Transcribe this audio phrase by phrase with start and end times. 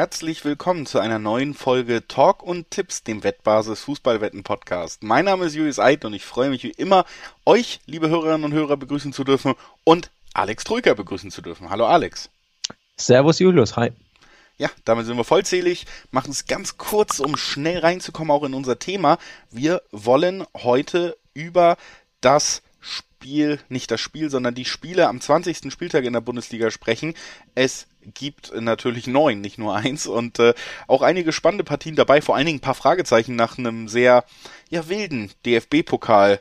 [0.00, 5.02] herzlich willkommen zu einer neuen Folge Talk und Tipps, dem Wettbasis Fußballwetten Podcast.
[5.02, 7.04] Mein Name ist Julius Eid und ich freue mich wie immer,
[7.44, 9.52] euch, liebe Hörerinnen und Hörer, begrüßen zu dürfen
[9.84, 11.68] und Alex Trüker begrüßen zu dürfen.
[11.68, 12.30] Hallo Alex.
[12.96, 13.92] Servus Julius, hi.
[14.56, 18.78] Ja, damit sind wir vollzählig, machen es ganz kurz, um schnell reinzukommen auch in unser
[18.78, 19.18] Thema.
[19.50, 21.76] Wir wollen heute über
[22.22, 25.70] das Spiel, nicht das Spiel, sondern die Spiele am 20.
[25.72, 27.14] Spieltag in der Bundesliga sprechen.
[27.54, 30.54] Es gibt natürlich neun, nicht nur eins und äh,
[30.86, 34.24] auch einige spannende Partien dabei, vor allen Dingen ein paar Fragezeichen nach einem sehr
[34.70, 36.40] ja wilden DFB-Pokal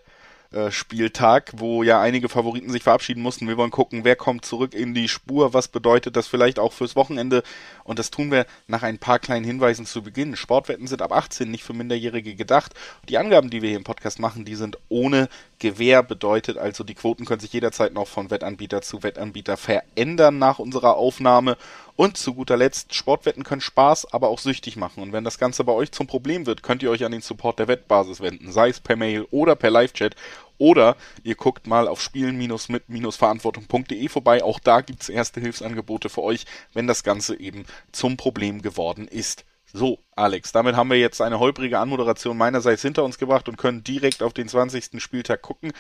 [0.72, 3.48] Spieltag, wo ja einige Favoriten sich verabschieden mussten.
[3.48, 6.96] Wir wollen gucken, wer kommt zurück in die Spur, was bedeutet das vielleicht auch fürs
[6.96, 7.44] Wochenende
[7.84, 10.36] und das tun wir nach ein paar kleinen Hinweisen zu Beginn.
[10.36, 12.74] Sportwetten sind ab 18 nicht für Minderjährige gedacht.
[13.10, 16.96] Die Angaben, die wir hier im Podcast machen, die sind ohne Gewähr bedeutet also, die
[16.96, 21.58] Quoten können sich jederzeit noch von Wettanbieter zu Wettanbieter verändern nach unserer Aufnahme
[22.00, 25.04] und zu guter Letzt, Sportwetten können Spaß, aber auch süchtig machen.
[25.04, 27.60] Und wenn das Ganze bei euch zum Problem wird, könnt ihr euch an den Support
[27.60, 30.16] der Wettbasis wenden, sei es per Mail oder per Live-Chat.
[30.58, 34.46] Oder ihr guckt mal auf spielen-mit-verantwortung.de vorbei.
[34.46, 39.44] Auch da gibt's erste Hilfsangebote für euch, wenn das Ganze eben zum Problem geworden ist.
[39.72, 43.84] So, Alex, damit haben wir jetzt eine holprige Anmoderation meinerseits hinter uns gebracht und können
[43.84, 45.00] direkt auf den 20.
[45.00, 45.74] Spieltag gucken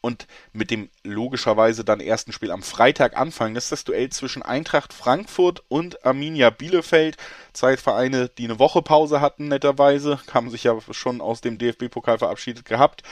[0.00, 3.56] und mit dem logischerweise dann ersten Spiel am Freitag anfangen.
[3.56, 7.16] Ist das Duell zwischen Eintracht Frankfurt und Arminia Bielefeld.
[7.52, 12.18] Zwei Vereine, die eine Woche Pause hatten, netterweise, haben sich ja schon aus dem DFB-Pokal
[12.18, 13.02] verabschiedet gehabt.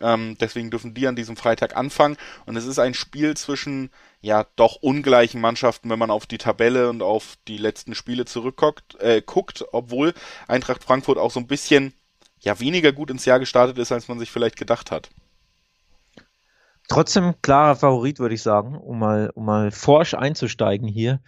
[0.00, 2.16] Ähm, deswegen dürfen die an diesem Freitag anfangen.
[2.46, 6.88] Und es ist ein Spiel zwischen ja doch ungleichen Mannschaften, wenn man auf die Tabelle
[6.88, 10.14] und auf die letzten Spiele zurückguckt, äh, guckt, obwohl
[10.48, 11.94] Eintracht Frankfurt auch so ein bisschen
[12.40, 15.10] ja weniger gut ins Jahr gestartet ist, als man sich vielleicht gedacht hat.
[16.90, 21.20] Trotzdem klarer Favorit, würde ich sagen, um mal, um mal forsch einzusteigen hier.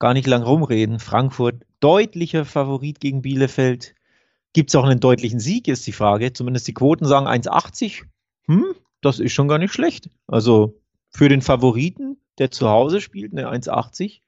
[0.00, 0.98] Gar nicht lang rumreden.
[0.98, 3.94] Frankfurt deutlicher Favorit gegen Bielefeld.
[4.52, 6.32] Gibt es auch einen deutlichen Sieg, ist die Frage.
[6.32, 8.06] Zumindest die Quoten sagen 1,80.
[8.46, 10.10] Hm, das ist schon gar nicht schlecht.
[10.26, 10.80] Also
[11.10, 14.20] für den Favoriten, der zu Hause spielt, eine 1,80.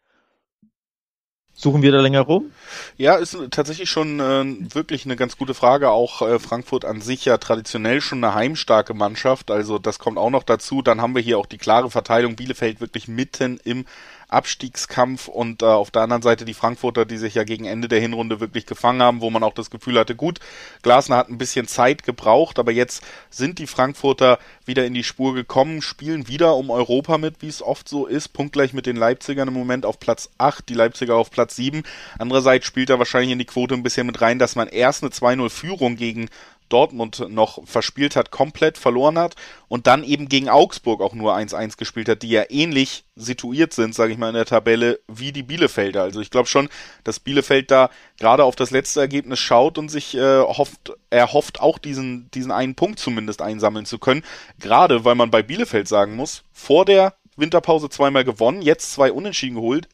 [1.55, 2.53] Suchen wir da länger rum?
[2.97, 5.91] Ja, ist tatsächlich schon äh, wirklich eine ganz gute Frage.
[5.91, 9.50] Auch äh, Frankfurt an sich ja traditionell schon eine heimstarke Mannschaft.
[9.50, 10.81] Also das kommt auch noch dazu.
[10.81, 12.37] Dann haben wir hier auch die klare Verteilung.
[12.37, 13.84] Bielefeld wirklich mitten im
[14.31, 18.01] Abstiegskampf und äh, auf der anderen Seite die Frankfurter, die sich ja gegen Ende der
[18.01, 20.39] Hinrunde wirklich gefangen haben, wo man auch das Gefühl hatte, gut,
[20.83, 25.35] Glasner hat ein bisschen Zeit gebraucht, aber jetzt sind die Frankfurter wieder in die Spur
[25.35, 29.49] gekommen, spielen wieder um Europa mit, wie es oft so ist, punktgleich mit den Leipzigern
[29.49, 31.83] im Moment auf Platz 8, die Leipziger auf Platz 7.
[32.19, 35.11] Andererseits spielt er wahrscheinlich in die Quote ein bisschen mit rein, dass man erst eine
[35.13, 36.29] 2-0 Führung gegen
[36.71, 39.35] Dortmund noch verspielt hat, komplett verloren hat
[39.69, 43.95] und dann eben gegen Augsburg auch nur 1-1 gespielt hat, die ja ähnlich situiert sind,
[43.95, 46.03] sage ich mal, in der Tabelle wie die Bielefelder.
[46.03, 46.69] Also ich glaube schon,
[47.05, 51.61] dass Bielefeld da gerade auf das letzte Ergebnis schaut und sich äh, hofft, er hofft
[51.61, 54.23] auch diesen, diesen einen Punkt zumindest einsammeln zu können.
[54.59, 59.57] Gerade weil man bei Bielefeld sagen muss, vor der Winterpause zweimal gewonnen, jetzt zwei Unentschieden
[59.57, 59.89] geholt.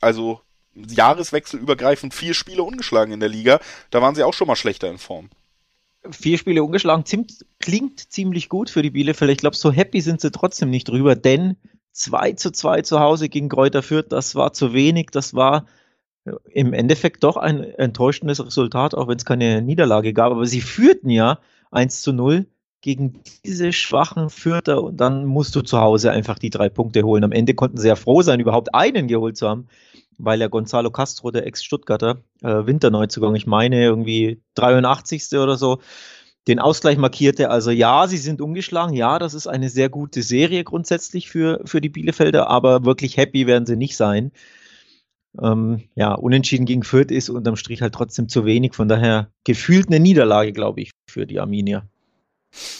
[0.00, 0.40] Also
[0.74, 3.60] Jahreswechsel übergreifend vier Spiele ungeschlagen in der Liga.
[3.90, 5.30] Da waren sie auch schon mal schlechter in Form
[6.10, 7.04] vier Spiele ungeschlagen,
[7.60, 9.30] klingt ziemlich gut für die Bielefeld.
[9.30, 11.56] Ich glaube, so happy sind sie trotzdem nicht drüber, denn
[11.92, 15.66] 2 zu 2 zu Hause gegen Kräuter Fürth, das war zu wenig, das war
[16.24, 20.32] äh, im Endeffekt doch ein enttäuschendes Resultat, auch wenn es keine Niederlage gab.
[20.32, 21.38] Aber sie führten ja
[21.70, 22.46] 1 zu 0
[22.82, 27.24] gegen diese schwachen Fürther und dann musst du zu Hause einfach die drei Punkte holen.
[27.24, 29.68] Am Ende konnten sie ja froh sein, überhaupt einen geholt zu haben
[30.18, 35.38] weil ja Gonzalo Castro, der Ex-Stuttgarter, äh, Winterneuzugang, ich meine irgendwie 83.
[35.38, 35.78] oder so,
[36.48, 37.50] den Ausgleich markierte.
[37.50, 38.94] Also ja, sie sind umgeschlagen.
[38.94, 43.46] Ja, das ist eine sehr gute Serie grundsätzlich für, für die Bielefelder, aber wirklich happy
[43.46, 44.32] werden sie nicht sein.
[45.42, 48.74] Ähm, ja, unentschieden gegen Fürth ist unterm Strich halt trotzdem zu wenig.
[48.74, 51.86] Von daher gefühlt eine Niederlage, glaube ich, für die Arminia.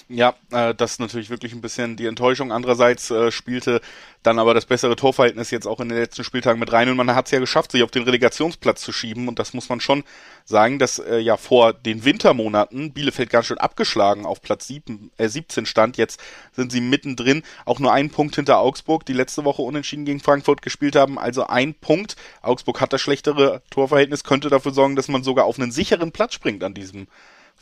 [0.09, 2.53] Ja, äh, das ist natürlich wirklich ein bisschen die Enttäuschung.
[2.53, 3.81] Andererseits äh, spielte
[4.23, 7.15] dann aber das bessere Torverhältnis jetzt auch in den letzten Spieltagen mit rein und man
[7.15, 10.05] hat es ja geschafft, sich auf den Relegationsplatz zu schieben und das muss man schon
[10.45, 15.29] sagen, dass äh, ja vor den Wintermonaten Bielefeld ganz schön abgeschlagen auf Platz 7, äh,
[15.29, 15.97] 17 stand.
[15.97, 16.21] Jetzt
[16.53, 20.63] sind sie mittendrin, auch nur einen Punkt hinter Augsburg, die letzte Woche unentschieden gegen Frankfurt
[20.63, 21.19] gespielt haben.
[21.19, 22.17] Also ein Punkt.
[22.43, 26.35] Augsburg hat das schlechtere Torverhältnis, könnte dafür sorgen, dass man sogar auf einen sicheren Platz
[26.35, 27.09] springt an diesem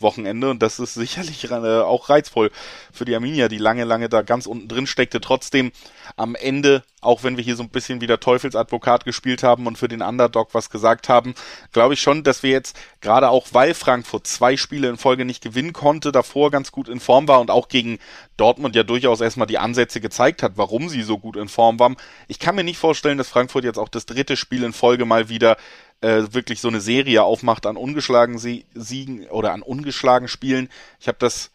[0.01, 2.51] Wochenende und das ist sicherlich äh, auch reizvoll
[2.93, 5.21] für die Arminia, die lange, lange da ganz unten drin steckte.
[5.21, 5.73] Trotzdem
[6.17, 9.89] am Ende, auch wenn wir hier so ein bisschen wieder Teufelsadvokat gespielt haben und für
[9.89, 11.35] den Underdog was gesagt haben,
[11.73, 15.43] glaube ich schon, dass wir jetzt gerade auch, weil Frankfurt zwei Spiele in Folge nicht
[15.43, 17.99] gewinnen konnte, davor ganz gut in Form war und auch gegen
[18.37, 21.97] Dortmund ja durchaus erstmal die Ansätze gezeigt hat, warum sie so gut in Form waren.
[22.27, 25.29] Ich kann mir nicht vorstellen, dass Frankfurt jetzt auch das dritte Spiel in Folge mal
[25.29, 25.57] wieder
[26.05, 30.69] äh, wirklich so eine Serie aufmacht an ungeschlagen Siegen oder an ungeschlagen Spielen.
[31.01, 31.51] Ich habe das,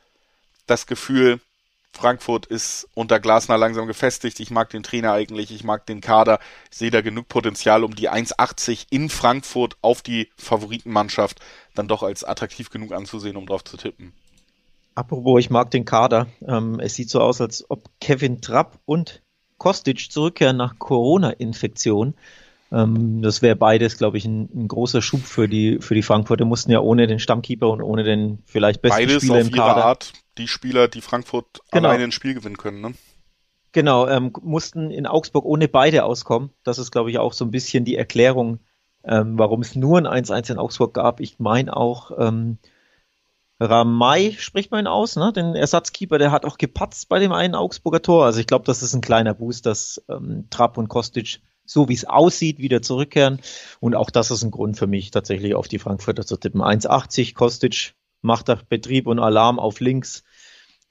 [0.65, 1.39] das Gefühl,
[1.91, 4.39] Frankfurt ist unter Glasner langsam gefestigt.
[4.39, 6.39] Ich mag den Trainer eigentlich, ich mag den Kader.
[6.71, 11.39] Ich sehe da genug Potenzial, um die 1,80 in Frankfurt auf die Favoritenmannschaft
[11.75, 14.13] dann doch als attraktiv genug anzusehen, um drauf zu tippen.
[14.95, 16.27] Apropos, ich mag den Kader.
[16.47, 19.21] Ähm, es sieht so aus, als ob Kevin Trapp und
[19.57, 22.15] Kostic zurückkehren nach Corona-Infektion.
[22.71, 26.45] Ähm, das wäre beides, glaube ich, ein, ein, großer Schub für die, für die Frankfurter.
[26.45, 29.85] Mussten ja ohne den Stammkeeper und ohne den vielleicht besten beides Spieler im Kader.
[29.85, 31.89] Art die Spieler, die Frankfurt genau.
[31.89, 32.93] alleine ein Spiel gewinnen können, ne?
[33.71, 36.49] Genau, ähm, mussten in Augsburg ohne beide auskommen.
[36.63, 38.59] Das ist, glaube ich, auch so ein bisschen die Erklärung,
[39.03, 41.19] ähm, warum es nur ein 1-1 in Augsburg gab.
[41.19, 42.57] Ich meine auch, ähm,
[43.59, 45.33] Ramay spricht man ihn aus, ne?
[45.33, 48.25] Den Ersatzkeeper, der hat auch gepatzt bei dem einen Augsburger Tor.
[48.25, 51.93] Also ich glaube, das ist ein kleiner Boost, dass ähm, Trapp und Kostic so wie
[51.93, 53.39] es aussieht, wieder zurückkehren.
[53.79, 56.61] Und auch das ist ein Grund für mich, tatsächlich auf die Frankfurter zu tippen.
[56.61, 60.23] 1,80 Kostic macht da Betrieb und Alarm auf links.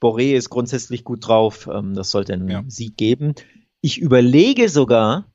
[0.01, 1.69] Boré ist grundsätzlich gut drauf.
[1.71, 2.63] Ähm, das sollte einen ja.
[2.67, 3.35] Sieg geben.
[3.81, 5.25] Ich überlege sogar,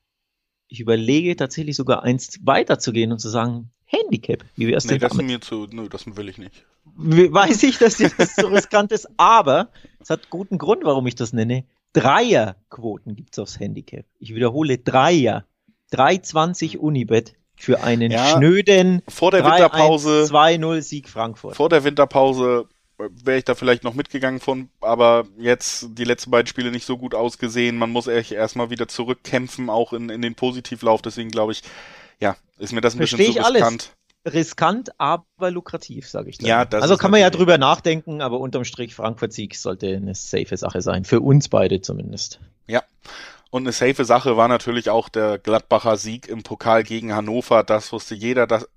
[0.67, 4.43] ich überlege tatsächlich sogar eins weiterzugehen und zu sagen, Handicap.
[4.55, 5.27] Wie wär's nee, denn das damit?
[5.27, 6.65] mir zu, nö, das will ich nicht.
[6.85, 9.69] Weiß ich, dass das so riskant ist, aber
[9.99, 11.65] es hat guten Grund, warum ich das nenne.
[11.95, 14.05] Dreierquoten gibt's aufs Handicap.
[14.19, 15.45] Ich wiederhole, Dreier.
[15.91, 21.55] 320 Unibet für einen ja, schnöden vor der Winterpause 2-0 Sieg Frankfurt.
[21.55, 26.47] Vor der Winterpause wäre ich da vielleicht noch mitgegangen von, aber jetzt die letzten beiden
[26.47, 27.77] Spiele nicht so gut ausgesehen.
[27.77, 31.01] Man muss echt erstmal wieder zurückkämpfen, auch in, in den Positivlauf.
[31.01, 31.61] Deswegen glaube ich,
[32.19, 33.63] ja, ist mir das ein Versteh bisschen zu riskant.
[33.63, 33.91] Alles.
[34.25, 36.37] Riskant, aber lukrativ, sage ich.
[36.39, 36.47] Dann.
[36.47, 40.57] Ja, das also kann man ja drüber nachdenken, aber unterm Strich Frankfurt-Sieg sollte eine safe
[40.57, 41.05] Sache sein.
[41.05, 42.39] Für uns beide zumindest.
[42.67, 42.83] Ja.
[43.51, 47.63] Und eine safe Sache war natürlich auch der Gladbacher Sieg im Pokal gegen Hannover.
[47.63, 48.67] Das wusste jeder, dass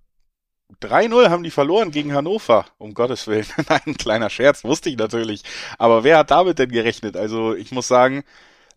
[0.83, 3.47] 3-0 haben die verloren gegen Hannover, um Gottes Willen.
[3.69, 5.43] Nein, kleiner Scherz, wusste ich natürlich.
[5.79, 7.17] Aber wer hat damit denn gerechnet?
[7.17, 8.23] Also ich muss sagen,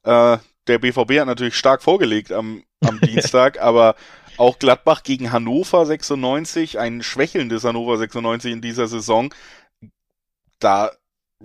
[0.04, 3.96] äh, der BVB hat natürlich stark vorgelegt am, am Dienstag, aber
[4.42, 9.34] auch Gladbach gegen Hannover 96, ein schwächelndes Hannover 96 in dieser Saison.
[10.60, 10.92] Da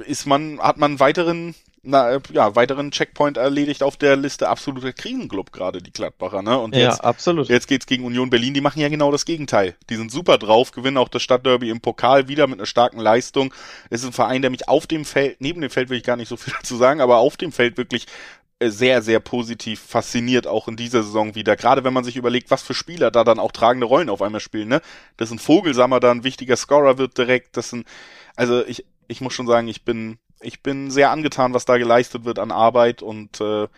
[0.06, 1.54] ist man, hat man weiteren
[1.87, 6.58] na, ja, weiteren Checkpoint erledigt auf der Liste absoluter Krisenclub gerade, die Gladbacher, ne?
[6.58, 7.48] Und jetzt, ja, absolut.
[7.48, 9.76] jetzt geht's gegen Union Berlin, die machen ja genau das Gegenteil.
[9.88, 13.54] Die sind super drauf, gewinnen auch das Stadtderby im Pokal wieder mit einer starken Leistung.
[13.88, 16.16] Es ist ein Verein, der mich auf dem Feld, neben dem Feld will ich gar
[16.16, 18.06] nicht so viel dazu sagen, aber auf dem Feld wirklich
[18.62, 21.56] sehr, sehr positiv fasziniert, auch in dieser Saison wieder.
[21.56, 24.41] Gerade wenn man sich überlegt, was für Spieler da dann auch tragende Rollen auf einmal
[24.41, 24.81] spielen, ne?
[25.19, 27.87] Dass ein Vogelsammer da ein wichtiger Scorer wird direkt, das sind,
[28.35, 32.25] also ich, ich muss schon sagen, ich bin ich bin sehr angetan, was da geleistet
[32.25, 33.69] wird an Arbeit und äh,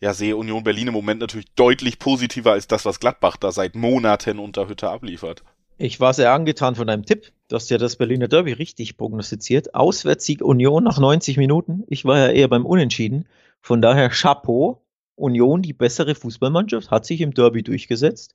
[0.00, 3.74] ja, sehe Union Berlin im Moment natürlich deutlich positiver als das, was Gladbach da seit
[3.74, 5.42] Monaten unter Hütte abliefert.
[5.76, 7.32] Ich war sehr angetan von deinem Tipp.
[7.48, 9.74] Du hast ja das Berliner Derby richtig prognostiziert.
[9.74, 11.84] Auswärtssieg Union nach 90 Minuten.
[11.88, 13.26] Ich war ja eher beim Unentschieden.
[13.60, 14.82] Von daher Chapeau.
[15.14, 18.34] Union, die bessere Fußballmannschaft, hat sich im Derby durchgesetzt.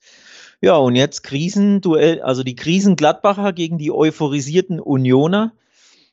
[0.59, 5.53] Ja, und jetzt Krisenduell, also die Krisengladbacher gegen die euphorisierten Unioner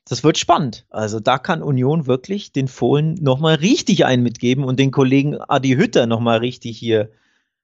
[0.05, 0.85] das wird spannend.
[0.89, 5.75] Also da kann Union wirklich den Fohlen nochmal richtig einen mitgeben und den Kollegen Adi
[5.75, 7.11] Hütter nochmal richtig hier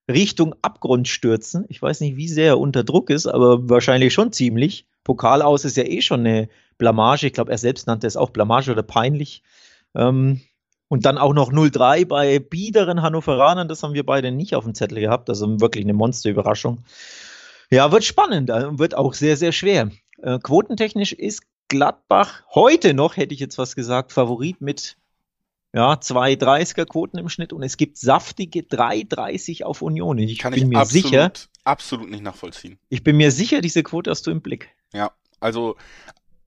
[0.09, 1.65] Richtung Abgrund stürzen.
[1.67, 4.85] Ich weiß nicht, wie sehr er unter Druck ist, aber wahrscheinlich schon ziemlich.
[5.03, 7.27] Pokal aus ist ja eh schon eine Blamage.
[7.27, 9.43] Ich glaube, er selbst nannte es auch Blamage oder peinlich.
[9.95, 10.41] Ähm,
[10.87, 13.67] und dann auch noch 0-3 bei biederen Hannoveranern.
[13.67, 15.29] Das haben wir beide nicht auf dem Zettel gehabt.
[15.29, 16.83] Also wirklich eine Monsterüberraschung.
[17.69, 18.49] Ja, wird spannend.
[18.49, 19.91] Äh, wird auch sehr, sehr schwer.
[20.21, 24.97] Äh, quotentechnisch ist Gladbach heute noch, hätte ich jetzt was gesagt, Favorit mit
[25.73, 30.17] ja, 2,30er Quoten im Schnitt und es gibt saftige 3,30 auf Union.
[30.17, 31.31] Ich Kann bin ich mir absolut, sicher,
[31.65, 32.79] absolut nicht nachvollziehen.
[32.87, 34.69] Ich bin mir sicher, diese Quote hast du im Blick.
[34.93, 35.75] Ja, also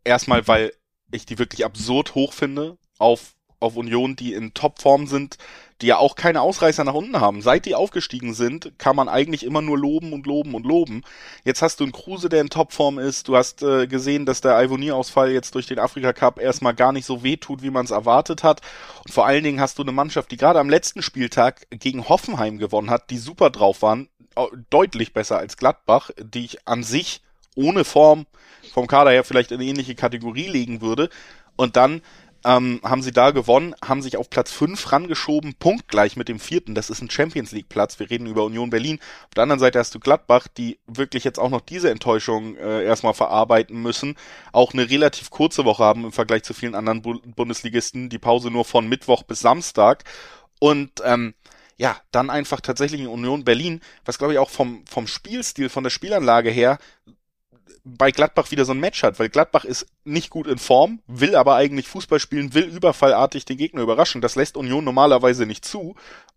[0.04, 0.72] erstmal, weil
[1.12, 5.36] ich die wirklich absurd hoch finde auf auf Union, die in Topform sind,
[5.80, 7.40] die ja auch keine Ausreißer nach unten haben.
[7.42, 11.02] Seit die aufgestiegen sind, kann man eigentlich immer nur loben und loben und loben.
[11.44, 13.28] Jetzt hast du einen Kruse, der in Topform ist.
[13.28, 17.06] Du hast äh, gesehen, dass der Ivonie-Ausfall jetzt durch den Afrika Cup erstmal gar nicht
[17.06, 18.60] so wehtut, wie man es erwartet hat.
[19.04, 22.58] Und vor allen Dingen hast du eine Mannschaft, die gerade am letzten Spieltag gegen Hoffenheim
[22.58, 24.08] gewonnen hat, die super drauf waren,
[24.70, 27.22] deutlich besser als Gladbach, die ich an sich
[27.56, 28.26] ohne Form
[28.72, 31.08] vom Kader her vielleicht in eine ähnliche Kategorie legen würde.
[31.56, 32.02] Und dann
[32.44, 36.74] ähm, haben sie da gewonnen, haben sich auf Platz 5 rangeschoben, punktgleich mit dem vierten.
[36.74, 37.98] Das ist ein Champions League Platz.
[37.98, 38.98] Wir reden über Union Berlin.
[39.24, 42.84] Auf der anderen Seite hast du Gladbach, die wirklich jetzt auch noch diese Enttäuschung äh,
[42.84, 44.16] erstmal verarbeiten müssen.
[44.52, 48.08] Auch eine relativ kurze Woche haben im Vergleich zu vielen anderen Bu Bundesligisten.
[48.08, 50.04] Die Pause nur von Mittwoch bis Samstag.
[50.58, 51.34] Und ähm,
[51.76, 55.82] ja, dann einfach tatsächlich in Union Berlin, was glaube ich auch vom, vom Spielstil, von
[55.82, 56.78] der Spielanlage her
[57.84, 61.34] bei Gladbach wieder so ein Match hat, weil Gladbach ist nicht gut in Form, will
[61.34, 64.20] aber eigentlich Fußball spielen, will überfallartig den Gegner überraschen.
[64.20, 65.94] Das lässt Union normalerweise nicht zu.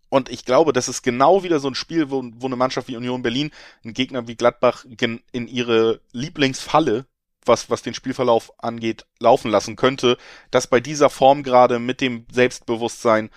[0.08, 2.96] Und ich glaube, das ist genau wieder so ein Spiel, wo, wo eine Mannschaft wie
[2.96, 3.50] Union Berlin
[3.82, 7.06] einen Gegner wie Gladbach in ihre Lieblingsfalle
[7.46, 10.16] was, was den Spielverlauf angeht, laufen lassen könnte,
[10.50, 13.30] dass bei dieser Form gerade mit dem Selbstbewusstsein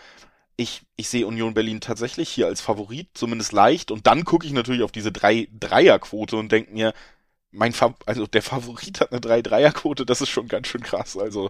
[0.60, 3.92] ich, ich sehe Union Berlin tatsächlich hier als Favorit, zumindest leicht.
[3.92, 6.94] Und dann gucke ich natürlich auf diese drei Dreierquote und denke mir,
[7.52, 11.18] mein Fa also der Favorit hat eine drei Dreierquote, das ist schon ganz schön krass.
[11.18, 11.50] Also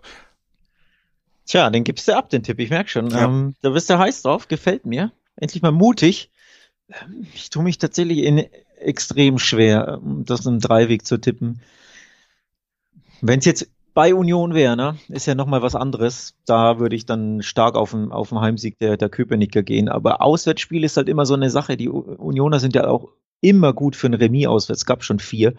[1.47, 2.59] Tja, den gibst du ab, den Tipp.
[2.59, 3.09] Ich merke schon.
[3.09, 3.23] Ja.
[3.23, 5.13] Ähm, da bist du heiß drauf, gefällt mir.
[5.37, 6.29] Endlich mal mutig.
[7.33, 8.45] Ich tue mich tatsächlich in
[8.79, 11.61] extrem schwer, das im Dreiweg zu tippen.
[13.21, 16.35] Wenn es jetzt bei Union wäre, ne, ist ja nochmal was anderes.
[16.45, 19.89] Da würde ich dann stark auf den, auf den Heimsieg der, der Köpenicker gehen.
[19.89, 21.77] Aber Auswärtsspiel ist halt immer so eine Sache.
[21.77, 23.09] Die Unioner sind ja auch
[23.41, 24.81] immer gut für ein Remis auswärts.
[24.81, 25.53] Es gab schon vier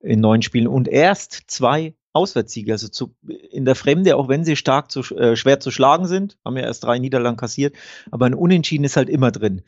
[0.00, 2.72] in neun Spielen und erst zwei Auswärtssiege.
[2.72, 3.14] Also zu,
[3.50, 6.64] in der Fremde, auch wenn sie stark zu, äh, schwer zu schlagen sind, haben ja
[6.64, 7.74] erst drei Niederlagen kassiert,
[8.10, 9.62] aber ein Unentschieden ist halt immer drin.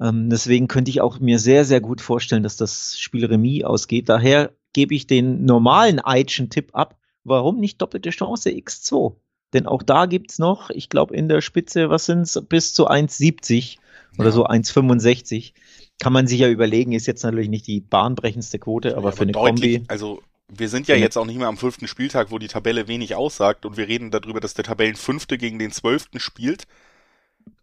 [0.00, 4.08] Ähm, deswegen könnte ich auch mir sehr, sehr gut vorstellen, dass das Spiel Remis ausgeht.
[4.08, 9.16] Daher gebe ich den normalen Eitchen-Tipp ab warum nicht doppelte Chance X2?
[9.52, 12.74] Denn auch da gibt es noch, ich glaube, in der Spitze, was sind es, bis
[12.74, 13.78] zu 1,70 ja.
[14.18, 15.52] oder so 1,65.
[15.98, 19.12] Kann man sich ja überlegen, ist jetzt natürlich nicht die bahnbrechendste Quote, aber, ja, aber
[19.12, 19.84] für eine deutlich, Kombi.
[19.88, 23.14] Also wir sind ja jetzt auch nicht mehr am fünften Spieltag, wo die Tabelle wenig
[23.14, 26.66] aussagt und wir reden darüber, dass der Tabellenfünfte gegen den Zwölften spielt.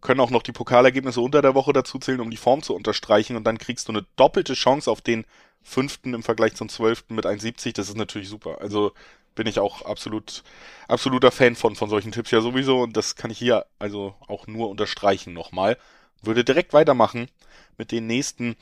[0.00, 3.36] Können auch noch die Pokalergebnisse unter der Woche dazu zählen, um die Form zu unterstreichen
[3.36, 5.24] und dann kriegst du eine doppelte Chance auf den
[5.62, 7.74] Fünften im Vergleich zum Zwölften mit 1,70.
[7.74, 8.60] Das ist natürlich super.
[8.60, 8.92] Also
[9.34, 10.42] bin ich auch absolut,
[10.88, 14.46] absoluter Fan von, von solchen Tipps ja sowieso und das kann ich hier also auch
[14.46, 15.78] nur unterstreichen nochmal.
[16.22, 17.28] Würde direkt weitermachen
[17.76, 18.56] mit den nächsten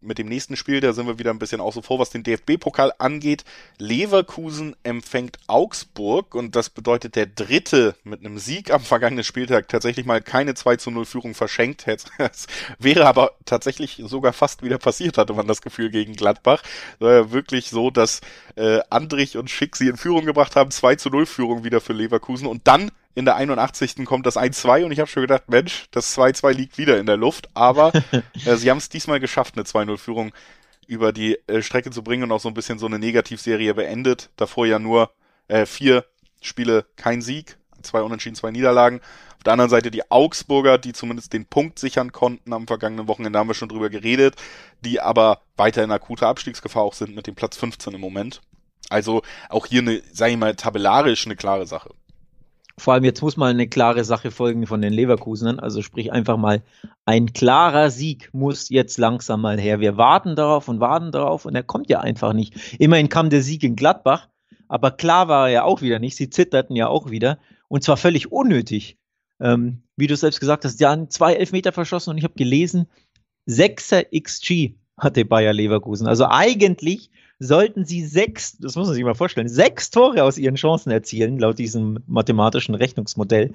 [0.00, 2.92] mit dem nächsten Spiel, da sind wir wieder ein bisschen außen vor, was den DFB-Pokal
[2.98, 3.44] angeht.
[3.78, 10.06] Leverkusen empfängt Augsburg und das bedeutet der dritte mit einem Sieg am vergangenen Spieltag tatsächlich
[10.06, 11.86] mal keine 2 zu 0 Führung verschenkt.
[12.18, 12.46] Es
[12.78, 16.62] wäre aber tatsächlich sogar fast wieder passiert, hatte man das Gefühl gegen Gladbach.
[16.98, 18.20] War wirklich so, dass
[18.56, 21.92] äh, Andrich und Schick sie in Führung gebracht haben, 2 zu 0 Führung wieder für
[21.92, 24.04] Leverkusen und dann in der 81.
[24.04, 27.16] kommt das 1-2 und ich habe schon gedacht, Mensch, das 2-2 liegt wieder in der
[27.16, 27.92] Luft, aber
[28.46, 30.32] äh, sie haben es diesmal geschafft, eine 2-0-Führung
[30.86, 34.30] über die äh, Strecke zu bringen und auch so ein bisschen so eine Negativserie beendet.
[34.36, 35.10] Davor ja nur
[35.48, 36.04] äh, vier
[36.40, 39.00] Spiele kein Sieg, zwei Unentschieden, zwei Niederlagen.
[39.36, 43.38] Auf der anderen Seite die Augsburger, die zumindest den Punkt sichern konnten am vergangenen Wochenende,
[43.38, 44.34] haben wir schon drüber geredet,
[44.84, 48.40] die aber weiter in akuter Abstiegsgefahr auch sind mit dem Platz 15 im Moment.
[48.88, 51.90] Also auch hier eine, sag ich mal, tabellarisch eine klare Sache.
[52.78, 55.58] Vor allem jetzt muss mal eine klare Sache folgen von den Leverkusenern.
[55.58, 56.62] Also sprich einfach mal,
[57.04, 59.80] ein klarer Sieg muss jetzt langsam mal her.
[59.80, 62.76] Wir warten darauf und warten darauf und er kommt ja einfach nicht.
[62.78, 64.28] Immerhin kam der Sieg in Gladbach,
[64.68, 66.16] aber klar war er ja auch wieder nicht.
[66.16, 68.96] Sie zitterten ja auch wieder und zwar völlig unnötig.
[69.40, 72.86] Ähm, wie du selbst gesagt hast, ja, zwei Elfmeter verschossen und ich habe gelesen,
[73.48, 76.06] 6er XG hatte Bayer Leverkusen.
[76.06, 80.56] Also eigentlich sollten sie sechs, das muss man sich mal vorstellen, sechs Tore aus ihren
[80.56, 83.52] Chancen erzielen, laut diesem mathematischen Rechnungsmodell.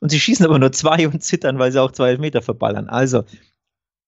[0.00, 2.88] Und sie schießen aber nur zwei und zittern, weil sie auch zwei Meter verballern.
[2.88, 3.24] Also,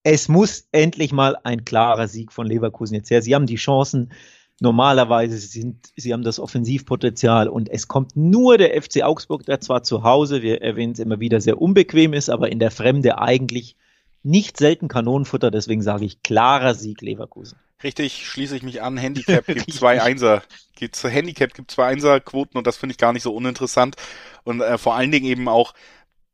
[0.03, 3.23] es muss endlich mal ein klarer Sieg von Leverkusen jetzt her.
[3.23, 4.13] Sie haben die Chancen.
[4.61, 9.83] Normalerweise sind, sie haben das Offensivpotenzial und es kommt nur der FC Augsburg, der zwar
[9.83, 13.77] zu Hause, wir erwähnen es immer wieder, sehr unbequem ist, aber in der Fremde eigentlich
[14.25, 15.51] nicht selten Kanonenfutter.
[15.51, 17.59] Deswegen sage ich klarer Sieg Leverkusen.
[17.83, 18.97] Richtig, schließe ich mich an.
[18.97, 20.43] Handicap gibt zwei Einser.
[20.75, 23.97] Gibt, Handicap gibt zwei Einser-Quoten und das finde ich gar nicht so uninteressant.
[24.43, 25.75] Und äh, vor allen Dingen eben auch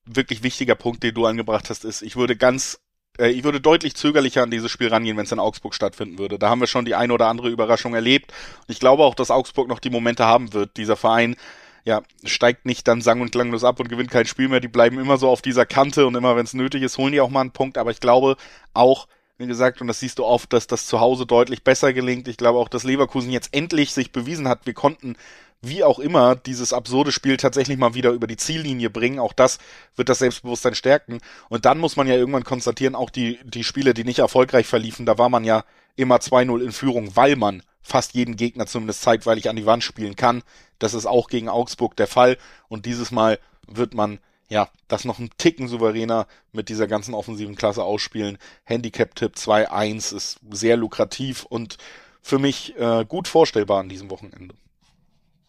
[0.07, 2.81] wirklich wichtiger Punkt, den du angebracht hast, ist, ich würde ganz,
[3.19, 6.39] äh, ich würde deutlich zögerlicher an dieses Spiel rangehen, wenn es in Augsburg stattfinden würde.
[6.39, 8.33] Da haben wir schon die eine oder andere Überraschung erlebt.
[8.67, 10.77] Und ich glaube auch, dass Augsburg noch die Momente haben wird.
[10.77, 11.35] Dieser Verein,
[11.85, 14.61] ja, steigt nicht dann sang- und klanglos ab und gewinnt kein Spiel mehr.
[14.61, 17.21] Die bleiben immer so auf dieser Kante und immer, wenn es nötig ist, holen die
[17.21, 17.79] auch mal einen Punkt.
[17.79, 18.37] Aber ich glaube
[18.75, 19.09] auch,
[19.39, 22.29] wie gesagt, und das siehst du oft, dass das zu Hause deutlich besser gelingt.
[22.29, 25.17] Ich glaube auch, dass Leverkusen jetzt endlich sich bewiesen hat, wir konnten
[25.63, 29.19] wie auch immer dieses absurde Spiel tatsächlich mal wieder über die Ziellinie bringen.
[29.19, 29.59] Auch das
[29.97, 31.21] wird das Selbstbewusstsein stärken.
[31.49, 35.07] Und dann muss man ja irgendwann konstatieren, auch die, die Spiele, die nicht erfolgreich verliefen,
[35.07, 35.65] da war man ja
[35.97, 40.17] immer 2-0 in Führung, weil man fast jeden Gegner zumindest zeitweilig an die Wand spielen
[40.17, 40.43] kann.
[40.79, 42.37] Das ist auch gegen Augsburg der Fall.
[42.69, 44.19] Und dieses Mal wird man
[44.51, 48.37] ja, das noch ein Ticken souveräner mit dieser ganzen offensiven Klasse ausspielen.
[48.65, 51.79] Handicap-Tipp 2-1 ist sehr lukrativ und
[52.21, 54.55] für mich äh, gut vorstellbar an diesem Wochenende.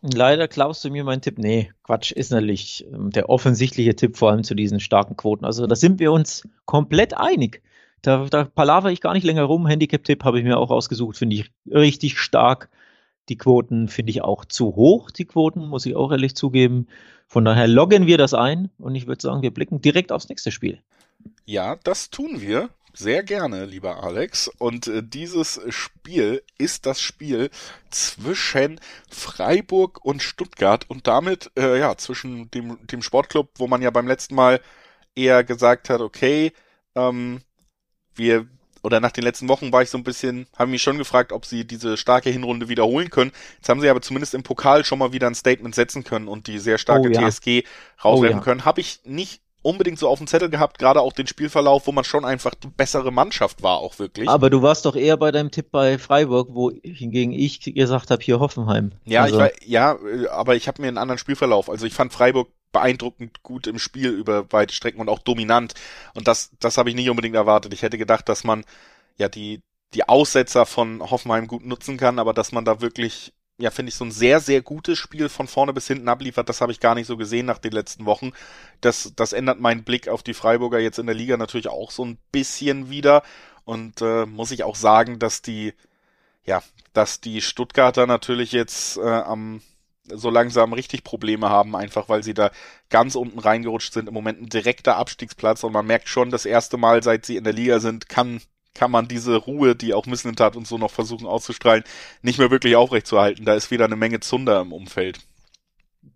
[0.01, 1.37] Leider klaust du mir meinen Tipp.
[1.37, 5.45] Nee, Quatsch, ist natürlich ähm, der offensichtliche Tipp, vor allem zu diesen starken Quoten.
[5.45, 7.61] Also da sind wir uns komplett einig.
[8.01, 9.67] Da, da palaver ich gar nicht länger rum.
[9.67, 12.69] Handicap-Tipp habe ich mir auch ausgesucht, finde ich richtig stark.
[13.29, 16.87] Die Quoten finde ich auch zu hoch, die Quoten, muss ich auch ehrlich zugeben.
[17.27, 20.51] Von daher loggen wir das ein und ich würde sagen, wir blicken direkt aufs nächste
[20.51, 20.81] Spiel.
[21.45, 22.69] Ja, das tun wir.
[22.93, 24.49] Sehr gerne, lieber Alex.
[24.49, 27.49] Und äh, dieses Spiel ist das Spiel
[27.89, 33.91] zwischen Freiburg und Stuttgart und damit äh, ja zwischen dem, dem Sportclub, wo man ja
[33.91, 34.59] beim letzten Mal
[35.15, 36.51] eher gesagt hat, okay,
[36.95, 37.41] ähm,
[38.15, 38.47] wir
[38.83, 41.45] oder nach den letzten Wochen war ich so ein bisschen, habe mich schon gefragt, ob
[41.45, 43.31] sie diese starke Hinrunde wiederholen können.
[43.57, 46.47] Jetzt haben sie aber zumindest im Pokal schon mal wieder ein Statement setzen können und
[46.47, 47.29] die sehr starke oh, ja.
[47.29, 47.63] TSG
[48.03, 48.43] rauswerfen oh, ja.
[48.43, 48.65] können.
[48.65, 52.03] Habe ich nicht unbedingt so auf dem Zettel gehabt, gerade auch den Spielverlauf, wo man
[52.03, 54.27] schon einfach die bessere Mannschaft war, auch wirklich.
[54.27, 58.23] Aber du warst doch eher bei deinem Tipp bei Freiburg, wo hingegen ich gesagt habe,
[58.23, 58.91] hier Hoffenheim.
[59.05, 59.35] Ja, also.
[59.35, 59.97] ich war, ja,
[60.31, 61.69] aber ich habe mir einen anderen Spielverlauf.
[61.69, 65.73] Also ich fand Freiburg beeindruckend gut im Spiel über weite Strecken und auch dominant.
[66.13, 67.73] Und das, das habe ich nicht unbedingt erwartet.
[67.73, 68.63] Ich hätte gedacht, dass man
[69.17, 69.61] ja die,
[69.93, 73.95] die Aussetzer von Hoffenheim gut nutzen kann, aber dass man da wirklich ja, finde ich,
[73.95, 76.49] so ein sehr, sehr gutes Spiel von vorne bis hinten abliefert.
[76.49, 78.31] Das habe ich gar nicht so gesehen nach den letzten Wochen.
[78.81, 82.03] Das, das ändert meinen Blick auf die Freiburger jetzt in der Liga natürlich auch so
[82.03, 83.23] ein bisschen wieder.
[83.63, 85.73] Und äh, muss ich auch sagen, dass die,
[86.43, 86.63] ja,
[86.93, 89.61] dass die Stuttgarter natürlich jetzt äh, am
[90.07, 92.51] so langsam richtig Probleme haben, einfach weil sie da
[92.89, 94.07] ganz unten reingerutscht sind.
[94.07, 97.43] Im Moment ein direkter Abstiegsplatz und man merkt schon, das erste Mal, seit sie in
[97.43, 98.41] der Liga sind, kann
[98.73, 101.83] kann man diese Ruhe, die auch Missentat und so noch versuchen auszustrahlen,
[102.21, 103.45] nicht mehr wirklich aufrechtzuerhalten.
[103.45, 105.19] Da ist wieder eine Menge Zunder im Umfeld.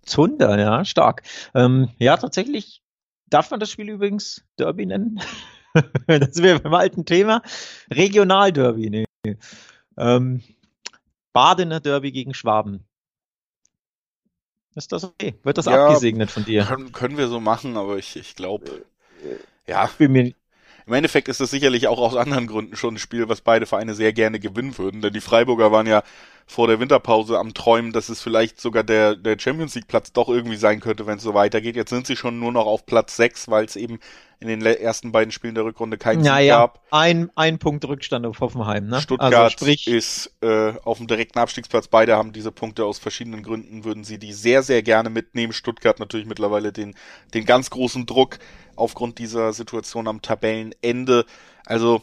[0.03, 1.23] Zunder, ja, stark.
[1.53, 2.81] Ähm, ja, tatsächlich
[3.27, 5.19] darf man das Spiel übrigens Derby nennen.
[6.07, 7.41] das wäre beim alten Thema.
[7.91, 9.05] Regionalderby, nee.
[9.97, 10.41] Ähm,
[11.33, 12.87] Badener Derby gegen Schwaben.
[14.75, 15.35] Ist das okay?
[15.43, 16.65] Wird das ja, abgesegnet von dir?
[16.65, 18.85] Können, können wir so machen, aber ich, ich glaube,
[19.65, 19.89] ja.
[19.99, 20.33] Ich mir
[20.87, 23.95] im Endeffekt ist es sicherlich auch aus anderen Gründen schon ein Spiel, was beide Vereine
[23.95, 26.03] sehr gerne gewinnen würden, denn die Freiburger waren ja
[26.47, 30.29] vor der Winterpause am Träumen, dass es vielleicht sogar der, der Champions League Platz doch
[30.29, 31.75] irgendwie sein könnte, wenn es so weitergeht.
[31.75, 33.99] Jetzt sind sie schon nur noch auf Platz 6, weil es eben
[34.39, 36.81] in den ersten beiden Spielen der Rückrunde keinen ja, Sieg gab.
[36.91, 38.87] Ein, ein Punkt Rückstand auf Hoffenheim.
[38.87, 39.01] Ne?
[39.01, 41.87] Stuttgart also sprich ist äh, auf dem direkten Abstiegsplatz.
[41.87, 45.51] Beide haben diese Punkte aus verschiedenen Gründen, würden sie die sehr, sehr gerne mitnehmen.
[45.51, 46.95] Stuttgart natürlich mittlerweile den,
[47.33, 48.37] den ganz großen Druck
[48.75, 51.25] aufgrund dieser Situation am Tabellenende.
[51.65, 52.01] Also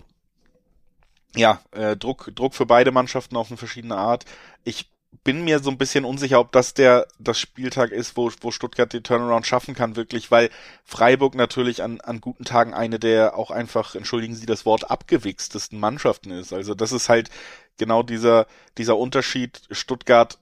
[1.36, 4.24] ja, äh, Druck, Druck für beide Mannschaften auf eine verschiedene Art.
[4.64, 4.90] Ich
[5.24, 8.92] bin mir so ein bisschen unsicher, ob das der das Spieltag ist, wo, wo Stuttgart
[8.92, 10.50] den Turnaround schaffen kann, wirklich, weil
[10.84, 15.78] Freiburg natürlich an, an guten Tagen eine der auch einfach, entschuldigen Sie das Wort, abgewichstesten
[15.78, 16.52] Mannschaften ist.
[16.52, 17.30] Also das ist halt
[17.76, 18.46] genau dieser,
[18.78, 19.60] dieser Unterschied.
[19.70, 20.38] Stuttgart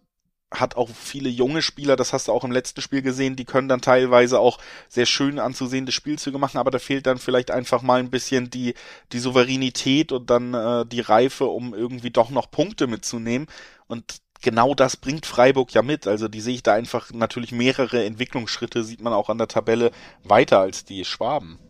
[0.51, 3.69] hat auch viele junge Spieler, das hast du auch im letzten Spiel gesehen, die können
[3.69, 4.59] dann teilweise auch
[4.89, 8.75] sehr schön anzusehende Spielzüge machen, aber da fehlt dann vielleicht einfach mal ein bisschen die,
[9.13, 13.47] die Souveränität und dann äh, die Reife, um irgendwie doch noch Punkte mitzunehmen.
[13.87, 16.09] Und genau das bringt Freiburg ja mit.
[16.09, 19.93] Also die sehe ich da einfach natürlich mehrere Entwicklungsschritte, sieht man auch an der Tabelle,
[20.25, 21.61] weiter als die Schwaben.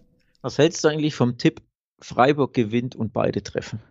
[0.41, 1.61] Was hältst du eigentlich vom Tipp,
[2.01, 3.83] Freiburg gewinnt und beide treffen?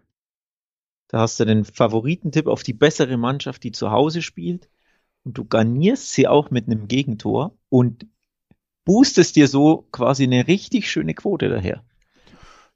[1.10, 4.68] Da hast du den Favoritentipp auf die bessere Mannschaft, die zu Hause spielt
[5.30, 8.08] und du garnierst sie auch mit einem Gegentor und
[8.84, 11.84] boostest dir so quasi eine richtig schöne Quote daher.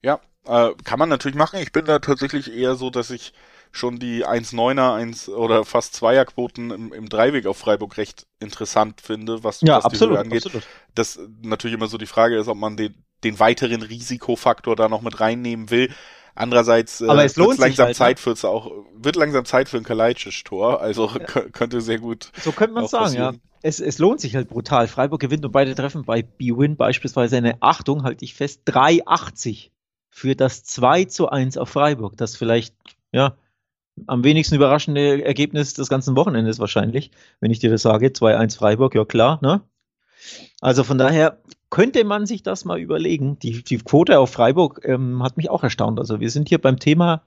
[0.04, 1.60] Ja, äh, kann man natürlich machen.
[1.60, 3.34] Ich bin da tatsächlich eher so, dass ich
[3.72, 9.02] schon die 1,9er 1 oder fast 2er Quoten im, im Dreiweg auf Freiburg recht interessant
[9.02, 10.46] finde, was, ja, was absolut, die angeht.
[10.46, 10.68] Absolut.
[10.94, 15.02] Das natürlich immer so die Frage ist, ob man den, den weiteren Risikofaktor da noch
[15.02, 15.92] mit reinnehmen will.
[16.36, 18.36] Andererseits äh, Aber es lohnt langsam halt, Zeit ne?
[18.36, 21.20] für auch wird langsam Zeit für ein Kalajdzic-Tor, also ja.
[21.26, 22.32] könnte sehr gut.
[22.42, 23.36] So könnte man sagen, passieren.
[23.36, 23.40] ja.
[23.62, 24.88] Es, es lohnt sich halt brutal.
[24.88, 29.70] Freiburg gewinnt und beide treffen bei B-Win beispielsweise eine Achtung, halte ich fest, 3,80
[30.10, 32.18] für das 2 zu 1 auf Freiburg.
[32.18, 32.76] Das vielleicht,
[33.12, 33.38] ja,
[34.08, 38.08] am wenigsten überraschende Ergebnis des ganzen Wochenendes wahrscheinlich, wenn ich dir das sage.
[38.08, 39.62] 2-1 Freiburg, ja klar, ne?
[40.62, 41.42] Also von daher
[41.74, 43.40] könnte man sich das mal überlegen.
[43.40, 46.00] Die, die Quote auf Freiburg ähm, hat mich auch erstaunt.
[46.00, 47.24] Also wir sind hier beim Thema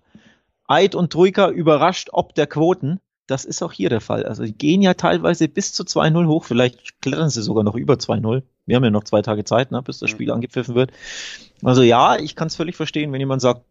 [0.69, 3.01] Eid und Troika überrascht ob der Quoten.
[3.27, 4.25] Das ist auch hier der Fall.
[4.25, 6.45] Also die gehen ja teilweise bis zu 2-0 hoch.
[6.45, 8.45] Vielleicht klettern sie sogar noch über 2-0.
[8.67, 10.93] Wir haben ja noch zwei Tage Zeit, ne, bis das Spiel angepfiffen wird.
[11.65, 13.63] Also ja, ich kann es völlig verstehen, wenn jemand sagt,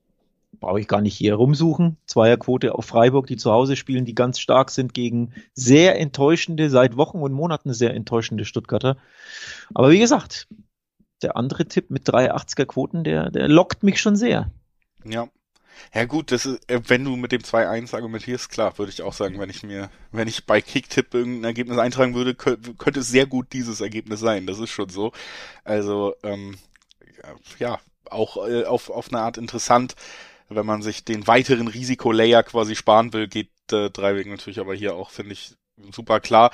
[0.59, 1.97] brauche ich gar nicht hier rumsuchen.
[2.05, 6.97] Zweierquote auf Freiburg, die zu Hause spielen, die ganz stark sind gegen sehr enttäuschende, seit
[6.97, 8.97] Wochen und Monaten sehr enttäuschende Stuttgarter.
[9.73, 10.47] Aber wie gesagt,
[11.21, 14.51] der andere Tipp mit 380er Quoten, der, der lockt mich schon sehr.
[15.03, 15.27] Ja.
[15.93, 19.13] Ja gut, das ist, äh, wenn du mit dem 2-1 argumentierst, klar, würde ich auch
[19.13, 23.25] sagen, wenn ich mir, wenn ich bei Kicktipp irgendein Ergebnis eintragen würde, könnte es sehr
[23.25, 24.47] gut dieses Ergebnis sein.
[24.47, 25.11] Das ist schon so.
[25.65, 26.57] Also, ähm,
[27.59, 29.95] ja, auch äh, auf, auf eine Art interessant,
[30.49, 34.95] wenn man sich den weiteren Risikolayer quasi sparen will, geht äh, Dreiweg natürlich aber hier
[34.95, 35.55] auch, finde ich,
[35.91, 36.51] super klar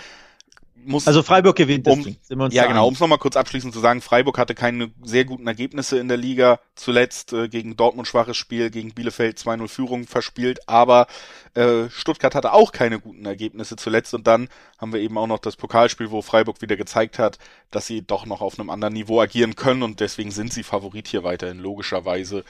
[0.86, 1.08] muss.
[1.08, 2.18] Also Freiburg gewinnt das um, Ding,
[2.52, 2.88] Ja, genau.
[2.88, 6.18] Um es nochmal kurz abschließend zu sagen, Freiburg hatte keine sehr guten Ergebnisse in der
[6.18, 6.60] Liga.
[6.76, 11.08] Zuletzt äh, gegen Dortmund schwaches Spiel, gegen Bielefeld 2-0 Führung verspielt, aber
[11.54, 15.40] äh, Stuttgart hatte auch keine guten Ergebnisse zuletzt und dann haben wir eben auch noch
[15.40, 17.38] das Pokalspiel, wo Freiburg wieder gezeigt hat,
[17.70, 21.08] dass sie doch noch auf einem anderen Niveau agieren können und deswegen sind sie Favorit
[21.08, 22.44] hier weiterhin, logischerweise.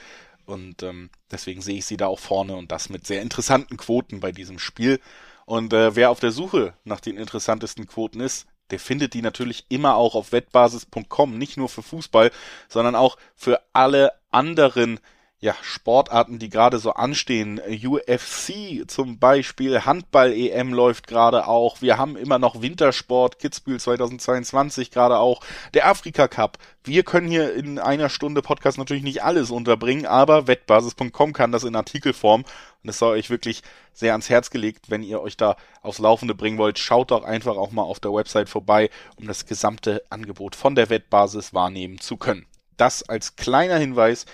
[0.46, 4.20] Und ähm, deswegen sehe ich sie da auch vorne und das mit sehr interessanten Quoten
[4.20, 5.00] bei diesem Spiel.
[5.44, 9.66] Und äh, wer auf der Suche nach den interessantesten Quoten ist, der findet die natürlich
[9.68, 12.30] immer auch auf wettbasis.com, nicht nur für Fußball,
[12.68, 14.98] sondern auch für alle anderen
[15.42, 17.60] ja, Sportarten, die gerade so anstehen.
[17.60, 21.82] UFC zum Beispiel, Handball-EM läuft gerade auch.
[21.82, 25.40] Wir haben immer noch Wintersport, Kitzbühel 2022 gerade auch.
[25.74, 26.58] Der Afrika Cup.
[26.84, 31.64] Wir können hier in einer Stunde Podcast natürlich nicht alles unterbringen, aber wettbasis.com kann das
[31.64, 32.44] in Artikelform.
[32.84, 36.36] Und es soll euch wirklich sehr ans Herz gelegt, wenn ihr euch da aufs Laufende
[36.36, 36.78] bringen wollt.
[36.78, 40.88] Schaut doch einfach auch mal auf der Website vorbei, um das gesamte Angebot von der
[40.88, 42.46] Wettbasis wahrnehmen zu können.
[42.76, 44.24] Das als kleiner Hinweis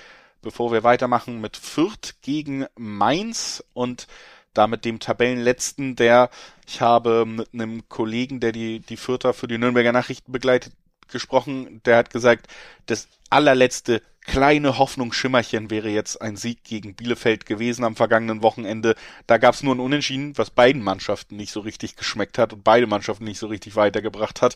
[0.43, 4.07] bevor wir weitermachen mit Fürth gegen Mainz und
[4.55, 6.31] damit dem Tabellenletzten, der
[6.67, 10.73] ich habe mit einem Kollegen, der die, die Fürther für die Nürnberger Nachrichten begleitet,
[11.09, 12.49] gesprochen, der hat gesagt,
[12.87, 18.95] das allerletzte kleine Hoffnungsschimmerchen wäre jetzt ein Sieg gegen Bielefeld gewesen am vergangenen Wochenende.
[19.27, 22.63] Da gab es nur ein Unentschieden, was beiden Mannschaften nicht so richtig geschmeckt hat und
[22.63, 24.55] beide Mannschaften nicht so richtig weitergebracht hat.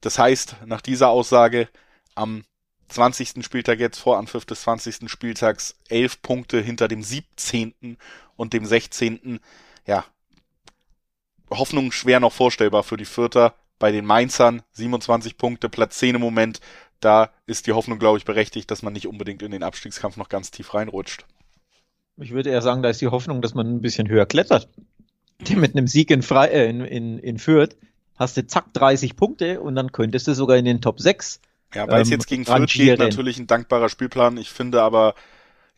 [0.00, 1.68] Das heißt, nach dieser Aussage
[2.14, 2.44] am
[2.88, 3.44] 20.
[3.44, 5.10] Spieltag jetzt vor Anpfiff des 20.
[5.10, 7.96] Spieltags elf Punkte hinter dem 17.
[8.36, 9.40] und dem 16.
[9.86, 10.04] Ja,
[11.50, 13.54] Hoffnung schwer noch vorstellbar für die Vierter.
[13.78, 16.60] Bei den Mainzern 27 Punkte, Platz 10 im Moment.
[17.00, 20.28] Da ist die Hoffnung, glaube ich, berechtigt, dass man nicht unbedingt in den Abstiegskampf noch
[20.28, 21.24] ganz tief reinrutscht.
[22.16, 24.68] Ich würde eher sagen, da ist die Hoffnung, dass man ein bisschen höher klettert.
[25.54, 27.76] Mit einem Sieg in, Fre äh, in, in, in Fürth
[28.16, 31.40] hast du zack 30 Punkte und dann könntest du sogar in den Top 6
[31.74, 34.38] ja, weil es ähm, jetzt gegen Fürth geht, natürlich ein dankbarer Spielplan.
[34.38, 35.14] Ich finde aber,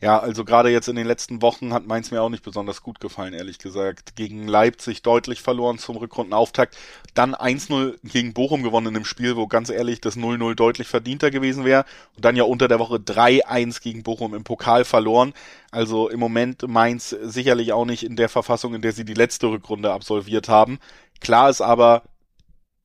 [0.01, 2.99] ja, also gerade jetzt in den letzten Wochen hat Mainz mir auch nicht besonders gut
[2.99, 4.15] gefallen, ehrlich gesagt.
[4.15, 6.75] Gegen Leipzig deutlich verloren zum Rückrundenauftakt.
[7.13, 11.29] Dann 1-0 gegen Bochum gewonnen in dem Spiel, wo ganz ehrlich das 0-0 deutlich verdienter
[11.29, 11.85] gewesen wäre.
[12.15, 15.33] Und dann ja unter der Woche 3-1 gegen Bochum im Pokal verloren.
[15.71, 19.47] Also im Moment Mainz sicherlich auch nicht in der Verfassung, in der sie die letzte
[19.47, 20.79] Rückrunde absolviert haben.
[21.19, 22.01] Klar ist aber,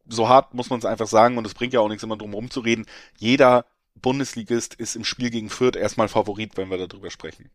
[0.08, 2.34] so hart muss man es einfach sagen und es bringt ja auch nichts immer drum
[2.34, 2.86] rumzureden.
[3.16, 3.64] Jeder
[3.94, 7.50] Bundesligist ist im Spiel gegen Fürth erstmal Favorit, wenn wir darüber sprechen.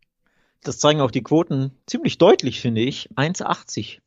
[0.63, 3.09] Das zeigen auch die Quoten ziemlich deutlich, finde ich.
[3.15, 3.99] 1,80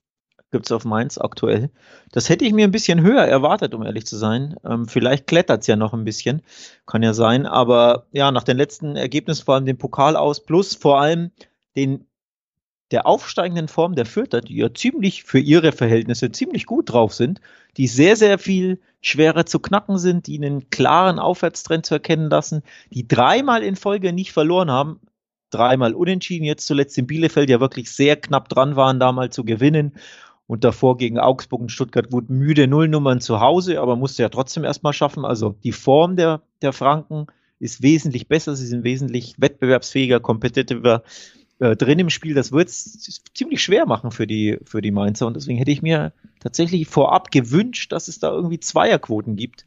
[0.50, 1.70] gibt's auf Mainz aktuell.
[2.12, 4.54] Das hätte ich mir ein bisschen höher erwartet, um ehrlich zu sein.
[4.64, 6.42] Ähm, vielleicht klettert's ja noch ein bisschen,
[6.86, 7.44] kann ja sein.
[7.44, 11.32] Aber ja, nach den letzten Ergebnissen, vor allem den Pokal aus, plus vor allem
[11.74, 12.06] den
[12.94, 17.40] der aufsteigenden Form der Fürther, die ja ziemlich für ihre Verhältnisse ziemlich gut drauf sind,
[17.76, 22.62] die sehr, sehr viel schwerer zu knacken sind, die einen klaren Aufwärtstrend zu erkennen lassen,
[22.92, 25.00] die dreimal in Folge nicht verloren haben,
[25.50, 29.44] dreimal unentschieden, jetzt zuletzt in Bielefeld ja wirklich sehr knapp dran waren, da mal zu
[29.44, 29.94] gewinnen.
[30.46, 34.62] Und davor gegen Augsburg und Stuttgart wurden müde Nullnummern zu Hause, aber musste ja trotzdem
[34.62, 35.24] erstmal schaffen.
[35.24, 37.26] Also die Form der, der Franken
[37.58, 41.02] ist wesentlich besser, sie sind wesentlich wettbewerbsfähiger, kompetitiver
[41.64, 45.26] äh, drin im Spiel, das wird es ziemlich schwer machen für die, für die Mainzer.
[45.26, 49.64] Und deswegen hätte ich mir tatsächlich vorab gewünscht, dass es da irgendwie Zweierquoten gibt.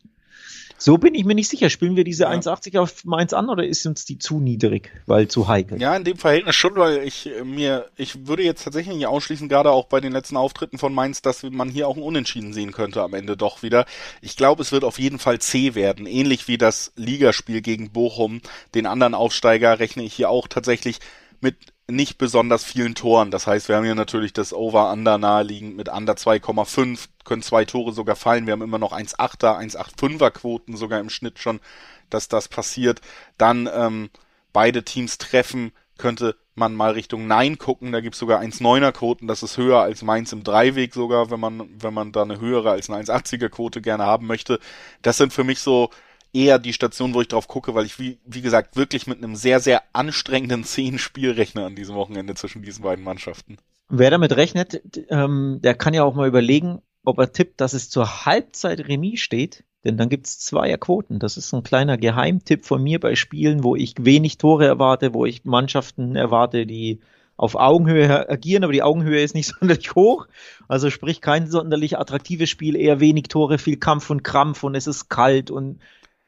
[0.79, 1.71] So bin ich mir nicht sicher.
[1.71, 2.29] Spielen wir diese ja.
[2.29, 5.81] 1,80 auf Mainz an oder ist uns die zu niedrig, weil zu heikel?
[5.81, 9.49] Ja, in dem Verhältnis schon, weil ich äh, mir, ich würde jetzt tatsächlich nicht ausschließen,
[9.49, 12.71] gerade auch bei den letzten Auftritten von Mainz, dass man hier auch ein Unentschieden sehen
[12.71, 13.85] könnte am Ende doch wieder.
[14.21, 18.41] Ich glaube, es wird auf jeden Fall C werden, ähnlich wie das Ligaspiel gegen Bochum.
[18.75, 20.99] Den anderen Aufsteiger rechne ich hier auch tatsächlich
[21.41, 21.55] mit
[21.89, 23.31] nicht besonders vielen Toren.
[23.31, 27.93] Das heißt, wir haben hier natürlich das Over-Under naheliegend mit Under 2,5, können zwei Tore
[27.93, 28.45] sogar fallen.
[28.45, 31.61] Wir haben immer noch 1,8er, 1,85er Quoten sogar im Schnitt schon,
[32.09, 33.01] dass das passiert.
[33.37, 34.09] Dann ähm,
[34.51, 37.91] beide Teams treffen, könnte man mal Richtung Nein gucken.
[37.91, 39.27] Da gibt's sogar 1,9er Quoten.
[39.27, 42.71] Das ist höher als Mainz im Dreiweg sogar, wenn man, wenn man da eine höhere
[42.71, 44.59] als eine 1,80er Quote gerne haben möchte.
[45.01, 45.89] Das sind für mich so
[46.37, 49.35] eher die Station, wo ich drauf gucke, weil ich, wie, wie gesagt, wirklich mit einem
[49.35, 53.57] sehr, sehr anstrengenden Zehn-Spiel rechne an diesem Wochenende zwischen diesen beiden Mannschaften.
[53.89, 57.89] Wer damit rechnet, ähm, der kann ja auch mal überlegen, ob er tippt, dass es
[57.89, 61.19] zur Halbzeit Remis steht, denn dann gibt es Zweierquoten.
[61.19, 65.25] Das ist ein kleiner Geheimtipp von mir bei Spielen, wo ich wenig Tore erwarte, wo
[65.25, 66.99] ich Mannschaften erwarte, die
[67.37, 70.27] auf Augenhöhe agieren, aber die Augenhöhe ist nicht sonderlich hoch.
[70.67, 74.87] Also sprich kein sonderlich attraktives Spiel, eher wenig Tore, viel Kampf und Krampf und es
[74.87, 75.79] ist kalt und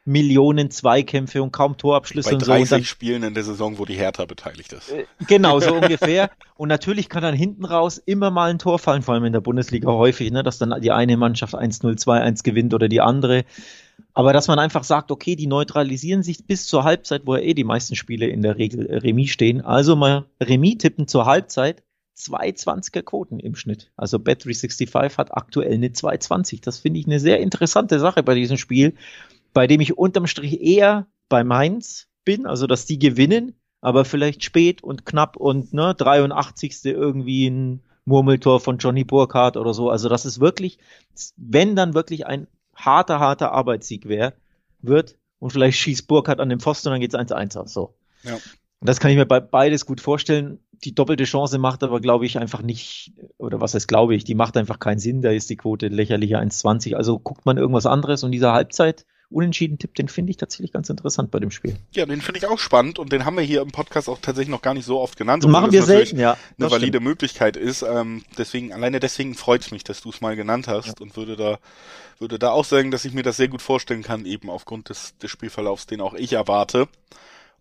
[0.04, 2.74] Millionen Zweikämpfe und kaum Torabschlüsse Bei und 30 so.
[2.74, 4.90] Und dann, Spielen in der Saison, wo die Hertha beteiligt ist.
[4.90, 6.30] äh, genau, so ungefähr.
[6.56, 9.40] Und natürlich kann dann hinten raus immer mal ein Tor fallen, vor allem in der
[9.40, 13.44] Bundesliga häufig, ne, dass dann die eine Mannschaft 1-0, 2-1 gewinnt oder die andere.
[14.14, 17.54] Aber dass man einfach sagt, okay, die neutralisieren sich bis zur Halbzeit, wo ja eh
[17.54, 19.60] die meisten Spiele in der Regel äh, Remis stehen.
[19.60, 21.82] Also mal Remis tippen zur Halbzeit.
[22.18, 23.90] 220er Quoten im Schnitt.
[23.96, 26.60] Also Bet365 hat aktuell eine 220.
[26.60, 28.94] Das finde ich eine sehr interessante Sache bei diesem Spiel,
[29.52, 34.44] bei dem ich unterm Strich eher bei Mainz bin, also dass die gewinnen, aber vielleicht
[34.44, 36.84] spät und knapp und ne, 83.
[36.84, 39.90] irgendwie ein Murmeltor von Johnny Burkhardt oder so.
[39.90, 40.78] Also das ist wirklich,
[41.36, 44.34] wenn dann wirklich ein harter, harter Arbeitssieg wäre,
[44.80, 47.72] wird und vielleicht schießt Burkhardt an den Pfosten und dann geht's 1-1 aus.
[47.72, 47.94] So.
[48.22, 48.34] Ja.
[48.34, 50.58] Und das kann ich mir bei beides gut vorstellen.
[50.84, 54.34] Die doppelte Chance macht aber, glaube ich, einfach nicht, oder was heißt glaube ich, die
[54.34, 55.20] macht einfach keinen Sinn.
[55.20, 56.94] Da ist die Quote lächerliche 1,20.
[56.94, 60.90] Also guckt man irgendwas anderes und dieser Halbzeit unentschieden Tipp, den finde ich tatsächlich ganz
[60.90, 61.76] interessant bei dem Spiel.
[61.92, 64.50] Ja, den finde ich auch spannend und den haben wir hier im Podcast auch tatsächlich
[64.50, 65.44] noch gar nicht so oft genannt.
[65.44, 66.32] Das machen wir das selten, ja.
[66.32, 67.04] Eine Das valide stimmt.
[67.06, 67.82] Möglichkeit ist.
[67.82, 70.94] Ähm, deswegen, alleine deswegen freut es mich, dass du es mal genannt hast Ja.
[71.00, 71.58] und würde da,
[72.18, 75.16] würde da auch sagen, dass ich mir das sehr gut vorstellen kann, eben aufgrund des,
[75.18, 76.88] des Spielverlaufs, den auch ich erwarte.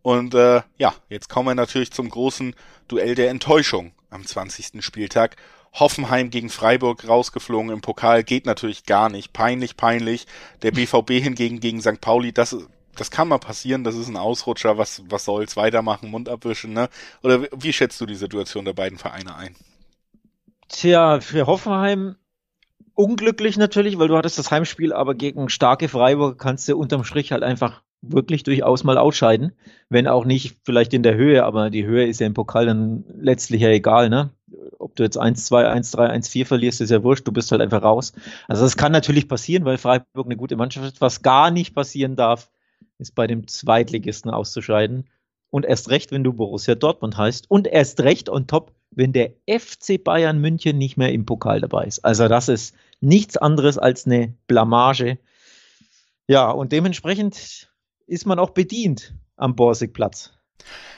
[0.01, 2.55] Und äh, ja, jetzt kommen wir natürlich zum großen
[2.87, 4.83] Duell der Enttäuschung am 20.
[4.83, 5.35] Spieltag.
[5.73, 9.33] Hoffenheim gegen Freiburg rausgeflogen im Pokal geht natürlich gar nicht.
[9.33, 10.25] Peinlich, peinlich.
[10.61, 12.01] Der BVB hingegen gegen St.
[12.01, 12.55] Pauli, das,
[12.95, 13.83] das kann mal passieren.
[13.83, 14.77] Das ist ein Ausrutscher.
[14.77, 15.57] Was, was soll's?
[15.57, 16.89] Weitermachen, Mund abwischen, ne?
[17.23, 19.55] Oder wie, schätzt du die Situation der beiden Vereine ein?
[20.67, 22.15] Tja, für Hoffenheim
[22.93, 27.31] unglücklich natürlich, weil du hattest das Heimspiel, aber gegen starke Freiburg kannst du unterm Strich
[27.31, 29.53] halt einfach wirklich durchaus mal ausscheiden.
[29.89, 33.05] Wenn auch nicht vielleicht in der Höhe, aber die Höhe ist ja im Pokal dann
[33.19, 34.31] letztlich ja egal, ne?
[34.79, 38.13] Ob du jetzt 1-2, 1-3, 1-4 verlierst, ist ja wurscht, du bist halt einfach raus.
[38.47, 41.01] Also das kann natürlich passieren, weil Freiburg eine gute Mannschaft ist.
[41.01, 42.49] Was gar nicht passieren darf,
[42.97, 45.05] ist bei dem Zweitligisten auszuscheiden.
[45.51, 47.49] Und erst recht, wenn du Borussia Dortmund heißt.
[47.49, 51.85] Und erst recht on top, wenn der FC Bayern München nicht mehr im Pokal dabei
[51.85, 52.05] ist.
[52.05, 55.17] Also das ist nichts anderes als eine Blamage.
[56.27, 57.69] Ja, und dementsprechend
[58.05, 60.33] ist man auch bedient am Borsigplatz.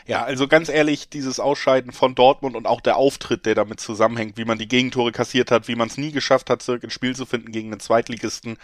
[0.08, 4.38] Ja, also ganz ehrlich, dieses Ausscheiden von Dortmund und auch der Auftritt, der damit zusammenhängt,
[4.38, 7.16] wie man die Gegentore kassiert hat, wie man es nie geschafft hat, zurück ins Spiel
[7.16, 8.58] zu finden gegen den Zweitligisten.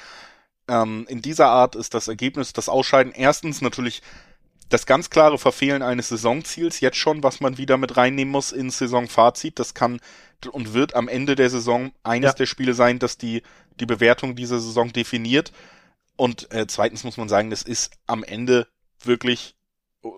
[0.68, 4.02] Ähm, in dieser Art ist das Ergebnis, das Ausscheiden erstens natürlich
[4.70, 8.78] das ganz klare Verfehlen eines Saisonziels jetzt schon, was man wieder mit reinnehmen muss ins
[8.78, 9.60] Saisonfazit.
[9.60, 10.00] Das kann
[10.52, 12.36] und wird am Ende der Saison eines Ja.
[12.36, 13.44] der Spiele sein, das die,
[13.80, 15.52] die Bewertung dieser Saison definiert.
[16.16, 18.68] Und äh, zweitens muss man sagen, das ist am Ende
[19.04, 19.56] wirklich,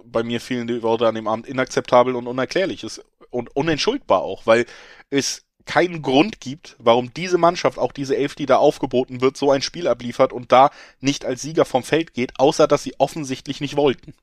[0.05, 4.45] bei mir fehlen die Worte an dem Abend, inakzeptabel und unerklärlich ist und unentschuldbar auch,
[4.45, 4.65] weil
[5.09, 9.51] es keinen Grund gibt, warum diese Mannschaft, auch diese Elf, die da aufgeboten wird, so
[9.51, 13.61] ein Spiel abliefert und da nicht als Sieger vom Feld geht, außer dass sie offensichtlich
[13.61, 14.13] nicht wollten.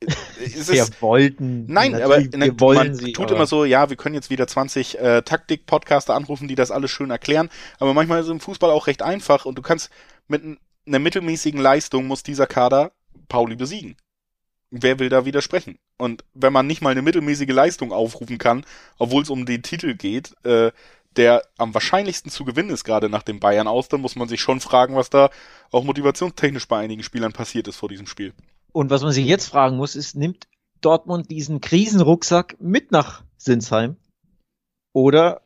[0.00, 1.66] Es Wir ist, wollten.
[1.66, 3.12] Nein, aber ne, wir wollen man sie.
[3.12, 6.70] tut aber immer so, ja, wir können jetzt wieder 20 äh, Taktik-Podcaster anrufen, die das
[6.70, 9.90] alles schön erklären, aber manchmal ist es im Fußball auch recht einfach und du kannst
[10.28, 10.42] mit
[10.86, 12.92] einer mittelmäßigen Leistung muss dieser Kader
[13.28, 13.96] Pauli besiegen.
[14.70, 15.78] Wer will da widersprechen?
[15.98, 18.64] Und wenn man nicht mal eine mittelmäßige Leistung aufrufen kann,
[18.98, 20.70] obwohl es um den Titel geht, äh,
[21.16, 24.40] der am wahrscheinlichsten zu gewinnen ist, gerade nach dem Bayern aus, dann muss man sich
[24.40, 25.30] schon fragen, was da
[25.72, 28.32] auch motivationstechnisch bei einigen Spielern passiert ist vor diesem Spiel.
[28.72, 30.46] Und was man sich jetzt fragen muss, ist, nimmt
[30.80, 33.96] Dortmund diesen Krisenrucksack mit nach Sinsheim
[34.92, 35.42] oder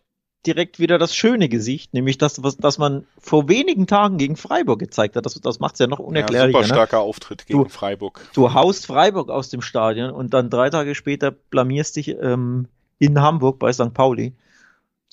[0.47, 4.79] direkt wieder das schöne Gesicht, nämlich das, was, das man vor wenigen Tagen gegen Freiburg
[4.79, 5.27] gezeigt hat.
[5.27, 6.59] Das, das macht es ja noch Ja, unerklärlicher.
[6.59, 6.75] super ne?
[6.75, 8.21] starker Auftritt gegen Du- Freiburg.
[8.35, 13.21] Du haust Freiburg aus dem Stadion und dann drei Tage später blamierst dich ähm, in
[13.21, 13.93] Hamburg bei St.
[13.95, 14.35] Pauli.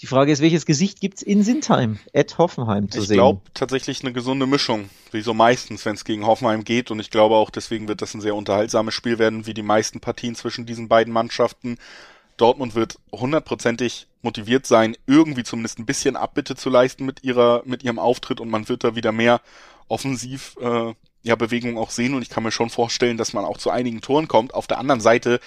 [0.01, 3.17] Die Frage ist, welches Gesicht gibt's in Sinsheim, at Hoffenheim zu Ich sehen?
[3.17, 6.89] glaube tatsächlich eine gesunde Mischung, wie so meistens, wenn es gegen Hoffenheim geht.
[6.89, 9.99] Und ich glaube auch, deswegen wird das ein sehr unterhaltsames Spiel werden, wie die meisten
[9.99, 11.77] Partien zwischen diesen beiden Mannschaften.
[12.41, 17.83] Dortmund wird hundertprozentig motiviert sein, irgendwie zumindest ein bisschen Abbitte zu leisten mit ihrer, mit
[17.83, 19.41] ihrem Auftritt und man wird da wieder mehr
[19.87, 23.57] offensiv äh, ja, Bewegung auch sehen und ich kann mir schon vorstellen, dass man auch
[23.57, 24.53] zu einigen Toren kommt.
[24.53, 25.39] Auf der anderen Seite,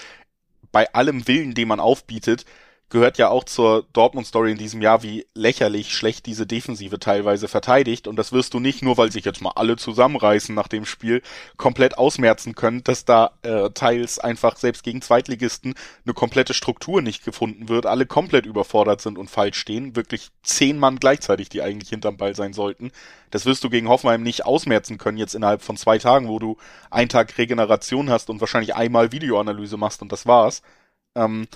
[0.71, 2.45] bei allem Willen, den man aufbietet,
[2.91, 8.07] gehört ja auch zur Dortmund-Story in diesem Jahr, wie lächerlich schlecht diese Defensive teilweise verteidigt.
[8.07, 11.23] Und das wirst du nicht nur, weil sich jetzt mal alle zusammenreißen nach dem Spiel,
[11.57, 17.25] komplett ausmerzen können, dass da äh, teils einfach selbst gegen Zweitligisten eine komplette Struktur nicht
[17.25, 21.91] gefunden wird, alle komplett überfordert sind und falsch stehen, wirklich zehn Mann gleichzeitig, die eigentlich
[21.91, 22.93] hinterm Ball sein sollten.
[23.31, 26.59] Das wirst du gegen Hoffenheim nicht ausmerzen können jetzt innerhalb von zwei Tagen, wo du
[26.91, 30.63] einen Tag Regeneration hast und wahrscheinlich einmal Videoanalyse machst und das war's.
[31.17, 31.49] Ähm,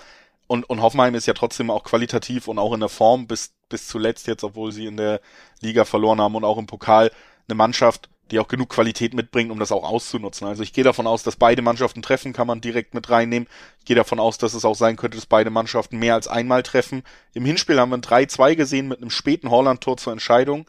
[0.49, 3.87] und, und Hoffenheim ist ja trotzdem auch qualitativ und auch in der Form bis, bis
[3.87, 5.21] zuletzt jetzt, obwohl sie in der
[5.61, 7.13] Liga verloren haben und auch im Pokal
[7.47, 10.47] eine Mannschaft, die auch genug Qualität mitbringt, um das auch auszunutzen.
[10.49, 13.47] Also ich gehe davon aus, dass beide Mannschaften treffen, kann man direkt mit reinnehmen.
[13.81, 16.63] Ich gehe davon aus, dass es auch sein könnte, dass beide Mannschaften mehr als einmal
[16.63, 17.03] treffen.
[17.35, 20.69] Im Hinspiel haben wir ein 3-2 gesehen mit einem späten Holland-Tor zur Entscheidung.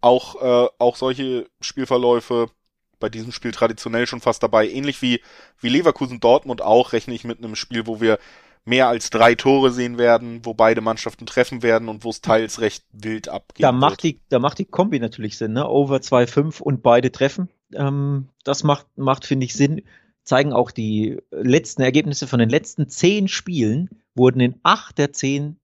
[0.00, 2.50] Auch, äh, auch solche Spielverläufe
[2.98, 4.68] bei diesem Spiel traditionell schon fast dabei.
[4.68, 5.20] Ähnlich wie,
[5.60, 8.18] wie Leverkusen Dortmund auch, rechne ich mit einem Spiel, wo wir
[8.64, 12.60] mehr als drei Tore sehen werden, wo beide Mannschaften treffen werden und wo es teils
[12.60, 13.64] recht wild abgeht.
[13.64, 15.68] Da macht die, da macht die Kombi natürlich Sinn, ne?
[15.68, 17.48] Over 2-5 und beide treffen.
[17.74, 19.82] Ähm, das macht, macht, finde ich, Sinn.
[20.24, 25.56] Zeigen auch die letzten Ergebnisse von den letzten zehn Spielen, wurden in acht der zehn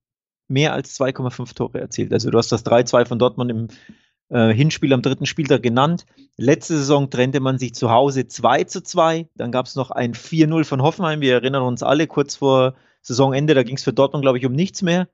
[0.49, 2.11] mehr als 2,5 Tore erzielt.
[2.11, 3.67] Also du hast das 3-2 von Dortmund im
[4.29, 6.05] äh, Hinspiel am dritten Spieltag genannt.
[6.35, 9.29] Letzte Saison trennte man sich zu Hause 2 zu 2.
[9.35, 11.21] Dann gab es noch ein 4-0 von Hoffenheim.
[11.21, 14.53] Wir erinnern uns alle kurz vor Saisonende, da ging es für Dortmund, glaube ich, um
[14.53, 15.07] nichts mehr.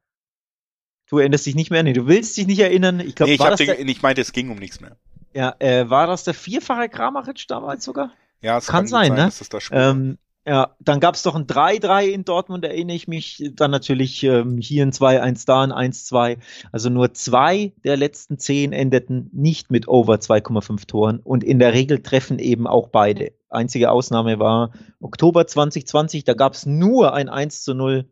[1.08, 1.84] Du erinnerst dich nicht mehr?
[1.84, 3.00] Nee, du willst dich nicht erinnern.
[3.00, 4.98] Ich, glaub, nee, ich, war den, der, ich meinte, es ging um nichts mehr.
[5.34, 8.12] Ja, äh, war das der vierfache Kramaric damals sogar?
[8.42, 9.26] Ja, es kann, kann sein, sein, ne?
[9.26, 10.18] Das ist das ähm,
[10.48, 13.52] ja, dann gab es doch ein 3-3 in Dortmund, erinnere ich mich.
[13.56, 16.38] Dann natürlich ähm, hier ein 2-1, da ein 1-2.
[16.72, 21.20] Also nur zwei der letzten zehn endeten nicht mit over 2,5 Toren.
[21.20, 23.32] Und in der Regel treffen eben auch beide.
[23.50, 28.08] Einzige Ausnahme war Oktober 2020, da gab es nur ein 1 zu 0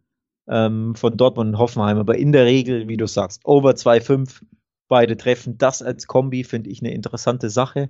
[0.47, 1.99] ähm, von Dortmund und Hoffenheim.
[1.99, 4.41] Aber in der Regel, wie du sagst, over 2,5
[4.87, 5.57] beide treffen.
[5.57, 7.89] Das als Kombi finde ich eine interessante Sache.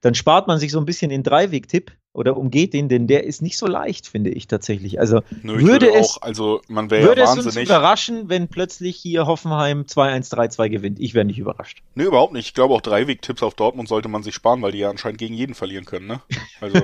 [0.00, 3.42] Dann spart man sich so ein bisschen den Dreiweg-Tipp oder umgeht den, denn der ist
[3.42, 5.00] nicht so leicht, finde ich tatsächlich.
[5.00, 7.48] Also Nö, würde, würde es, also man wäre würde ja wahnsinnig.
[7.48, 11.00] es uns überraschen, wenn plötzlich hier Hoffenheim 2-1-3-2 gewinnt.
[11.00, 11.82] Ich wäre nicht überrascht.
[11.94, 12.46] Nö, überhaupt nicht.
[12.46, 15.34] Ich glaube auch Dreiweg-Tipps auf Dortmund sollte man sich sparen, weil die ja anscheinend gegen
[15.34, 16.20] jeden verlieren können, ne?
[16.60, 16.82] Also.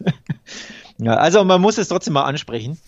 [0.98, 2.78] ja, also man muss es trotzdem mal ansprechen.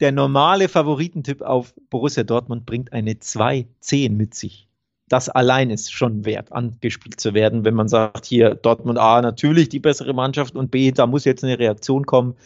[0.00, 4.69] Der normale Favoritentipp auf Borussia Dortmund bringt eine 2-10 mit sich
[5.10, 9.68] das allein ist schon wert, angespielt zu werden, wenn man sagt, hier Dortmund A natürlich
[9.68, 12.36] die bessere Mannschaft und B, da muss jetzt eine Reaktion kommen.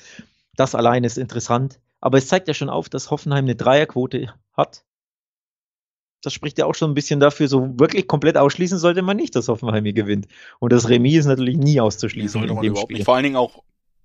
[0.56, 1.78] Das allein ist interessant.
[2.00, 4.82] Aber es zeigt ja schon auf, dass Hoffenheim eine Dreierquote hat.
[6.22, 9.36] Das spricht ja auch schon ein bisschen dafür, so wirklich komplett ausschließen sollte man nicht,
[9.36, 10.26] dass Hoffenheim hier gewinnt.
[10.58, 12.40] Und das Remis ist natürlich nie auszuschließen.
[12.40, 12.96] Sollte man überhaupt Spiel.
[12.96, 13.04] nicht.
[13.04, 13.62] Vor allen Dingen auch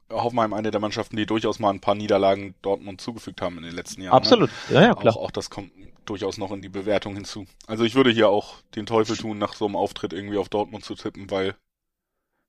[0.09, 3.75] Hoffenheim eine der Mannschaften, die durchaus mal ein paar Niederlagen Dortmund zugefügt haben in den
[3.75, 4.13] letzten Jahren.
[4.13, 4.17] Ne?
[4.17, 4.75] Absolut, ne?
[4.75, 5.15] ja, ja, klar.
[5.15, 5.71] Auch, auch das kommt
[6.05, 7.45] durchaus noch in die Bewertung hinzu.
[7.67, 10.83] Also ich würde hier auch den Teufel tun, nach so einem Auftritt irgendwie auf Dortmund
[10.83, 11.55] zu tippen, weil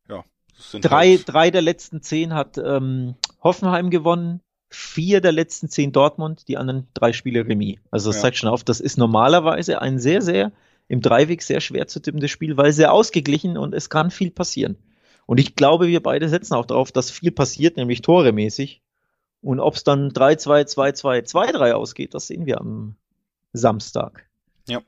[0.08, 0.24] ja,
[0.80, 6.48] drei, halt drei der letzten zehn hat ähm, Hoffenheim gewonnen, vier der letzten zehn Dortmund,
[6.48, 7.78] die anderen drei Spiele Remis.
[7.90, 8.22] Also das ja.
[8.22, 10.52] zeigt schon auf, das ist normalerweise ein sehr, sehr
[10.88, 14.76] im Dreiweg sehr schwer zu tippendes Spiel, weil sehr ausgeglichen und es kann viel passieren.
[15.30, 18.82] Und ich glaube, wir beide setzen auch darauf, dass viel passiert, nämlich toremäßig.
[19.40, 22.96] Und ob es dann 3-2, 2-2, 2-3 ausgeht, das sehen wir am
[23.52, 24.28] Samstag.
[24.66, 24.82] Ja,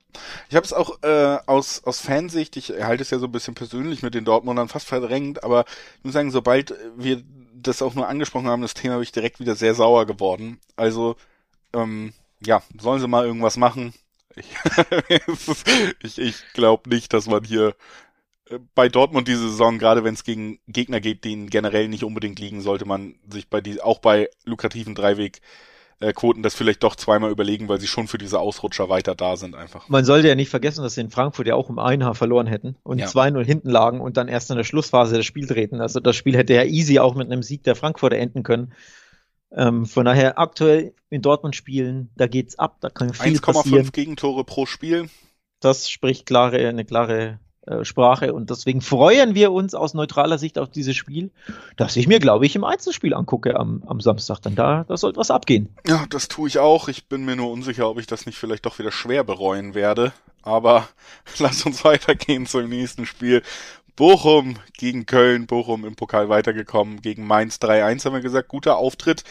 [0.48, 3.54] ich habe es auch äh, aus, aus Fansicht, ich halte es ja so ein bisschen
[3.54, 5.64] persönlich mit den Dortmundern fast verdrängt, aber
[5.98, 7.22] ich muss sagen, sobald wir
[7.54, 10.58] das auch nur angesprochen haben, das Thema, bin ich direkt wieder sehr sauer geworden.
[10.74, 11.14] Also,
[11.72, 13.94] ähm, ja, sollen sie mal irgendwas machen.
[14.34, 14.46] Ich,
[16.02, 17.76] ich, ich glaube nicht, dass man hier
[18.74, 22.60] bei Dortmund diese Saison, gerade wenn es gegen Gegner geht, die generell nicht unbedingt liegen,
[22.60, 25.40] sollte man sich bei die, auch bei lukrativen Dreiweg
[26.12, 29.54] Quoten das vielleicht doch zweimal überlegen, weil sie schon für diese Ausrutscher weiter da sind
[29.54, 29.88] einfach.
[29.88, 32.48] Man sollte ja nicht vergessen, dass sie in Frankfurt ja auch um ein Haar verloren
[32.48, 33.06] hätten und ja.
[33.06, 35.80] 2-0 hinten lagen und dann erst in der Schlussphase das Spiel drehten.
[35.80, 38.72] Also das Spiel hätte ja easy auch mit einem Sieg der Frankfurter enden können.
[39.52, 43.86] Ähm, von daher aktuell in Dortmund spielen, da geht's ab, da kann viel 1, passieren.
[43.86, 45.08] 1,5 Gegentore pro Spiel.
[45.60, 50.58] Das spricht klare, eine klare äh, Sprache und deswegen freuen wir uns aus neutraler Sicht
[50.58, 51.30] auf dieses Spiel,
[51.76, 54.40] das ich mir, glaube ich, im Einzelspiel angucke am, am Samstag.
[54.42, 55.68] Denn da, da sollte was abgehen.
[55.86, 56.88] Ja, das tue ich auch.
[56.88, 60.12] Ich bin mir nur unsicher, ob ich das nicht vielleicht doch wieder schwer bereuen werde.
[60.42, 60.88] Aber
[61.38, 63.42] lass uns weitergehen zum nächsten Spiel.
[63.94, 69.22] Bochum gegen Köln, Bochum im Pokal weitergekommen, gegen Mainz 3-1 haben wir gesagt, guter Auftritt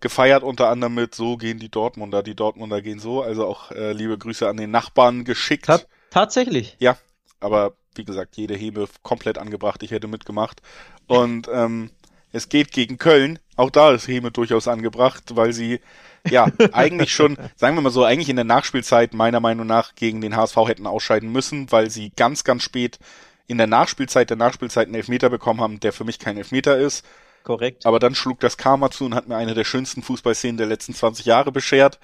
[0.00, 3.92] gefeiert unter anderem mit so gehen die Dortmunder, die Dortmunder gehen so, also auch äh,
[3.92, 5.66] liebe Grüße an den Nachbarn geschickt.
[5.66, 6.76] Ta tatsächlich.
[6.78, 6.96] Ja,
[7.40, 10.62] aber wie gesagt, jede Hebe komplett angebracht, ich hätte mitgemacht.
[11.06, 11.90] Und ähm,
[12.32, 15.80] es geht gegen Köln, auch da ist Heme durchaus angebracht, weil sie
[16.28, 20.20] ja eigentlich schon, sagen wir mal so, eigentlich in der Nachspielzeit meiner Meinung nach gegen
[20.20, 22.98] den HSV hätten ausscheiden müssen, weil sie ganz, ganz spät
[23.46, 27.04] in der Nachspielzeit der Nachspielzeit einen Elfmeter bekommen haben, der für mich kein Elfmeter ist.
[27.44, 27.84] Korrekt.
[27.86, 30.94] Aber dann schlug das Karma zu und hat mir eine der schönsten Fußballszenen der letzten
[30.94, 32.00] 20 Jahre beschert.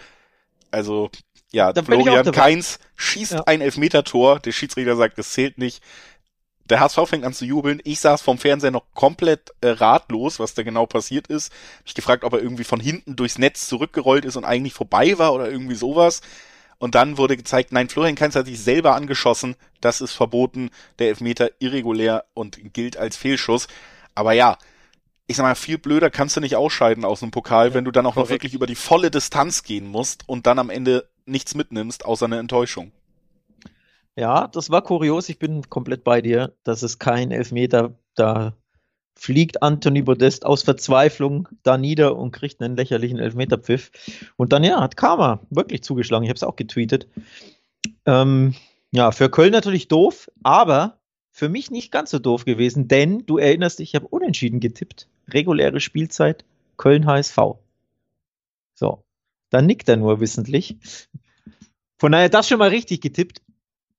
[0.71, 1.11] Also
[1.53, 3.43] ja, da Florian Keins schießt ja.
[3.47, 5.83] ein Elfmetertor, der Schiedsrichter sagt, es zählt nicht.
[6.69, 7.81] der HSV fängt an zu jubeln.
[7.85, 11.53] Ich saß vom Fernseher noch komplett äh, ratlos, was da genau passiert ist.
[11.79, 15.19] Hab ich gefragt, ob er irgendwie von hinten durchs Netz zurückgerollt ist und eigentlich vorbei
[15.19, 16.21] war oder irgendwie sowas.
[16.79, 19.57] Und dann wurde gezeigt, nein, Florian Kainz hat sich selber angeschossen.
[19.81, 20.71] Das ist verboten.
[20.99, 23.67] Der Elfmeter irregulär und gilt als Fehlschuss.
[24.15, 24.57] Aber ja,
[25.27, 27.91] ich sag mal, viel blöder kannst du nicht ausscheiden aus einem Pokal, ja, wenn du
[27.91, 28.31] dann auch korrekt.
[28.31, 32.27] noch wirklich über die volle Distanz gehen musst und dann am Ende nichts mitnimmst, außer
[32.27, 32.93] eine Enttäuschung.
[34.17, 35.29] Ja, das war kurios.
[35.29, 36.55] Ich bin komplett bei dir.
[36.65, 37.95] Das ist kein Elfmeter.
[38.15, 38.55] Da
[39.15, 43.91] fliegt Anthony Modest aus Verzweiflung da nieder und kriegt einen lächerlichen Elfmeterpfiff.
[44.37, 46.25] Und dann, ja, hat Karma wirklich zugeschlagen.
[46.25, 47.07] Ich habe es auch getweetet.
[48.07, 48.55] Ähm,
[48.93, 50.99] ja, für Köln natürlich doof, aber
[51.31, 55.07] für mich nicht ganz so doof gewesen, denn du erinnerst dich, ich habe unentschieden getippt.
[55.29, 56.45] Reguläre Spielzeit,
[56.77, 57.39] Köln HSV.
[58.75, 59.05] So,
[59.51, 60.77] dann nickt er nur wissentlich.
[61.99, 63.43] Von daher das schon mal richtig getippt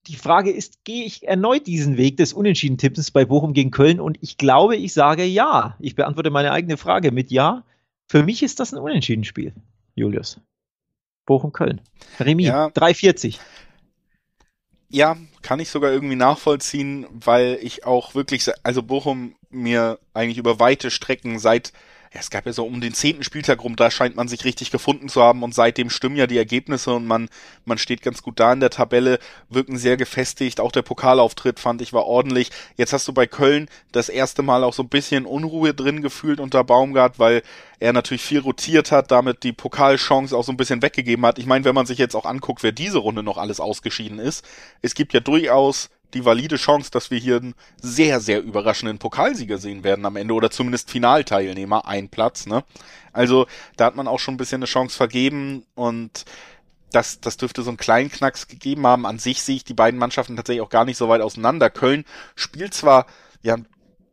[0.07, 3.99] die Frage ist, gehe ich erneut diesen Weg des Unentschieden-Tippens bei Bochum gegen Köln?
[3.99, 5.75] Und ich glaube, ich sage ja.
[5.79, 7.63] Ich beantworte meine eigene Frage mit ja.
[8.07, 9.53] Für mich ist das ein Unentschieden-Spiel,
[9.95, 10.39] Julius.
[11.25, 11.81] Bochum-Köln.
[12.19, 12.67] Remis, ja.
[12.67, 13.37] 3,40.
[14.89, 20.59] Ja, kann ich sogar irgendwie nachvollziehen, weil ich auch wirklich, also Bochum mir eigentlich über
[20.59, 21.71] weite Strecken seit
[22.13, 24.69] ja, es gab ja so um den zehnten Spieltag rum, da scheint man sich richtig
[24.69, 27.29] gefunden zu haben und seitdem stimmen ja die Ergebnisse und man,
[27.63, 29.17] man steht ganz gut da in der Tabelle,
[29.49, 30.59] wirken sehr gefestigt.
[30.59, 32.51] Auch der Pokalauftritt fand ich war ordentlich.
[32.75, 36.41] Jetzt hast du bei Köln das erste Mal auch so ein bisschen Unruhe drin gefühlt
[36.41, 37.43] unter Baumgart, weil
[37.79, 41.39] er natürlich viel rotiert hat, damit die Pokalchance auch so ein bisschen weggegeben hat.
[41.39, 44.45] Ich meine, wenn man sich jetzt auch anguckt, wer diese Runde noch alles ausgeschieden ist,
[44.81, 49.57] es gibt ja durchaus die valide Chance, dass wir hier einen sehr, sehr überraschenden Pokalsieger
[49.57, 52.63] sehen werden am Ende oder zumindest Finalteilnehmer, ein Platz, ne?
[53.13, 53.47] Also
[53.77, 56.25] da hat man auch schon ein bisschen eine Chance vergeben und
[56.91, 59.05] das, das dürfte so einen kleinen Knacks gegeben haben.
[59.05, 61.69] An sich sehe ich die beiden Mannschaften tatsächlich auch gar nicht so weit auseinander.
[61.69, 62.05] Köln
[62.35, 63.05] spielt zwar
[63.41, 63.57] ja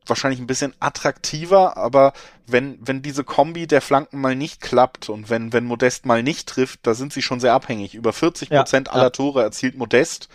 [0.07, 2.13] wahrscheinlich ein bisschen attraktiver, aber
[2.47, 6.49] wenn, wenn diese Kombi der Flanken mal nicht klappt und wenn, wenn Modest mal nicht
[6.49, 7.95] trifft, da sind sie schon sehr abhängig.
[7.95, 9.11] Über 40 Prozent ja, aller ja.
[9.11, 10.29] Tore erzielt Modest.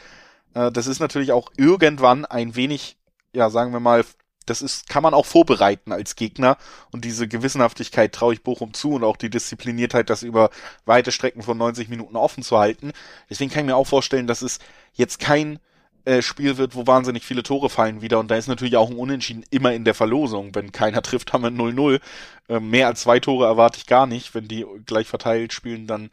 [0.53, 2.97] Äh, das ist natürlich auch irgendwann ein wenig,
[3.33, 4.03] ja, sagen wir mal,
[4.45, 6.57] das ist, kann man auch vorbereiten als Gegner
[6.91, 10.49] und diese Gewissenhaftigkeit traue ich Bochum zu und auch die Diszipliniertheit, das über
[10.85, 12.91] weite Strecken von 90 Minuten offen zu halten.
[13.29, 14.59] Deswegen kann ich mir auch vorstellen, dass es
[14.93, 15.59] jetzt kein
[16.05, 18.97] äh, Spiel wird, wo wahnsinnig viele Tore fallen wieder und da ist natürlich auch ein
[18.97, 20.53] Unentschieden immer in der Verlosung.
[20.53, 22.01] Wenn keiner trifft, haben wir 0-0.
[22.49, 24.35] Äh, mehr als zwei Tore erwarte ich gar nicht.
[24.35, 26.09] Wenn die gleich verteilt spielen, dann,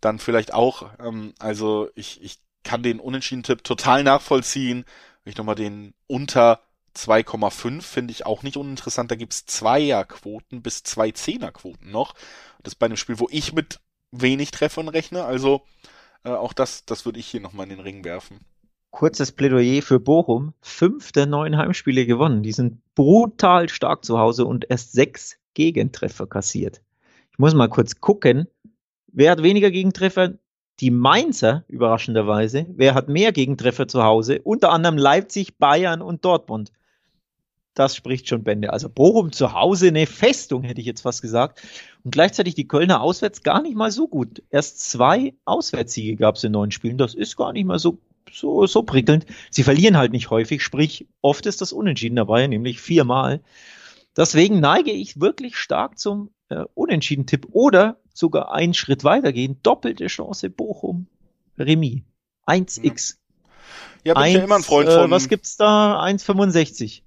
[0.00, 0.90] dann vielleicht auch.
[0.98, 4.84] Ähm, also ich, ich kann den Unentschieden-Tipp total nachvollziehen.
[5.24, 6.60] Ich nochmal den unter
[6.94, 9.10] 2,5 finde ich auch nicht uninteressant.
[9.10, 12.12] Da gibt's Zweierquoten bis zwei Zehnerquoten noch.
[12.62, 15.24] Das ist bei einem Spiel, wo ich mit wenig Treffern rechne.
[15.24, 15.62] Also
[16.24, 18.40] äh, auch das, das würde ich hier nochmal in den Ring werfen.
[18.90, 20.52] Kurzes Plädoyer für Bochum.
[20.60, 22.42] Fünf der neun Heimspiele gewonnen.
[22.42, 26.82] Die sind brutal stark zu Hause und erst sechs Gegentreffer kassiert.
[27.32, 28.46] Ich muss mal kurz gucken.
[29.06, 30.34] Wer hat weniger Gegentreffer?
[30.80, 34.40] Die Mainzer, überraschenderweise, wer hat mehr Gegentreffer zu Hause?
[34.42, 36.72] Unter anderem Leipzig, Bayern und Dortmund.
[37.74, 38.72] Das spricht schon Bände.
[38.72, 41.62] Also Bochum zu Hause eine Festung, hätte ich jetzt fast gesagt.
[42.04, 44.42] Und gleichzeitig die Kölner auswärts gar nicht mal so gut.
[44.50, 46.98] Erst zwei Auswärtssiege gab es in neun Spielen.
[46.98, 47.98] Das ist gar nicht mal so,
[48.32, 49.26] so, so prickelnd.
[49.50, 53.40] Sie verlieren halt nicht häufig, sprich, oft ist das Unentschieden dabei, nämlich viermal.
[54.18, 59.60] Deswegen neige ich wirklich stark zum äh, Unentschieden-Tipp oder sogar einen Schritt weitergehen.
[59.62, 61.06] Doppelte Chance Bochum.
[61.56, 62.02] Remis.
[62.46, 63.16] 1x.
[64.04, 65.08] Ja, bin 1, ich ja immer ein Freund äh, von.
[65.08, 66.02] Äh, was gibt's da?
[66.02, 67.02] 1,65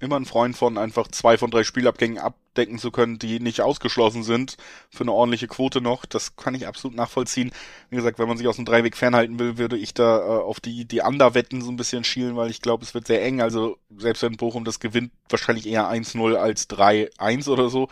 [0.00, 2.18] immer ein Freund von, einfach zwei von drei Spielabgängen
[2.56, 4.56] abdecken zu können, die nicht ausgeschlossen sind
[4.88, 6.06] für eine ordentliche Quote noch.
[6.06, 7.52] Das kann ich absolut nachvollziehen.
[7.90, 10.60] Wie gesagt, wenn man sich aus dem Dreiweg fernhalten will, würde ich da äh, auf
[10.60, 13.42] die, die Underwetten so ein bisschen schielen, weil ich glaube, es wird sehr eng.
[13.42, 17.88] Also selbst wenn Bochum das gewinnt, wahrscheinlich eher 1-0 als 3-1 oder so.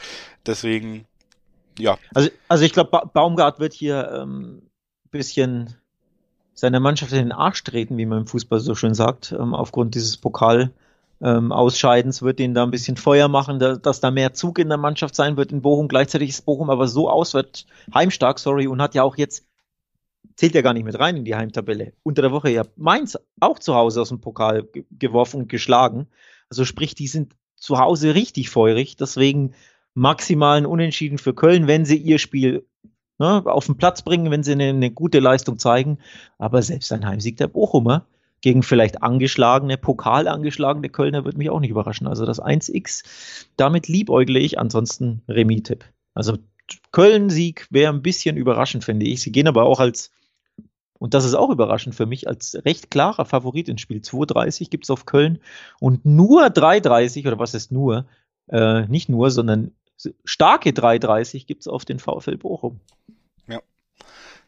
[0.47, 1.07] Deswegen,
[1.79, 1.99] ja.
[2.15, 4.63] Also, also ich glaube, ba Baumgart wird hier ähm,
[5.11, 5.75] bisschen
[6.55, 9.95] seiner Mannschaft in den Arsch treten, wie man im Fußball so schön sagt, ähm, aufgrund
[9.95, 10.73] dieses Pokal
[11.21, 14.69] ähm, Ausscheidens wird ihnen da ein bisschen Feuer machen, da, dass da mehr Zug in
[14.69, 15.89] der Mannschaft sein wird in Bochum.
[15.89, 19.47] Gleichzeitig ist Bochum aber so auswärts heimstark, sorry, und hat ja auch jetzt
[20.37, 21.93] zählt ja gar nicht mit rein in die Heimtabelle.
[22.03, 26.09] Unter der Woche ja Mainz auch zu Hause aus dem Pokal geworfen und geschlagen.
[26.51, 28.97] Also sprich, die sind zu Hause richtig feurig.
[28.97, 29.55] Deswegen
[29.95, 32.67] maximalen Unentschieden für Köln, wenn sie ihr Spiel
[33.19, 35.99] ne, auf den Platz bringen, wenn sie eine, eine, gute Leistung zeigen.
[36.39, 38.07] Aber selbst ein Heimsieg der Bochumer
[38.45, 42.07] gegen vielleicht angeschlagene, Pokal angeschlagene Kölner würde mich auch nicht überraschen.
[42.07, 43.03] Also das 1x,
[43.57, 45.87] damit liebäugle ich, ansonsten Remis-Tipp.
[46.13, 46.37] Also
[46.93, 49.23] Köln-Sieg wäre ein bisschen überraschend, finde ich.
[49.23, 50.11] Sie gehen aber auch als
[50.99, 54.01] und das ist auch überraschend für mich, als recht klarer Favorit ins Spiel.
[54.01, 55.39] 2,30 gibt es auf Köln
[55.81, 58.05] und nur 3,30 oder was ist nur?
[58.49, 59.71] Äh, nicht nur, sondern
[60.27, 62.81] starke 3,30 gibt es auf den VfL Bochum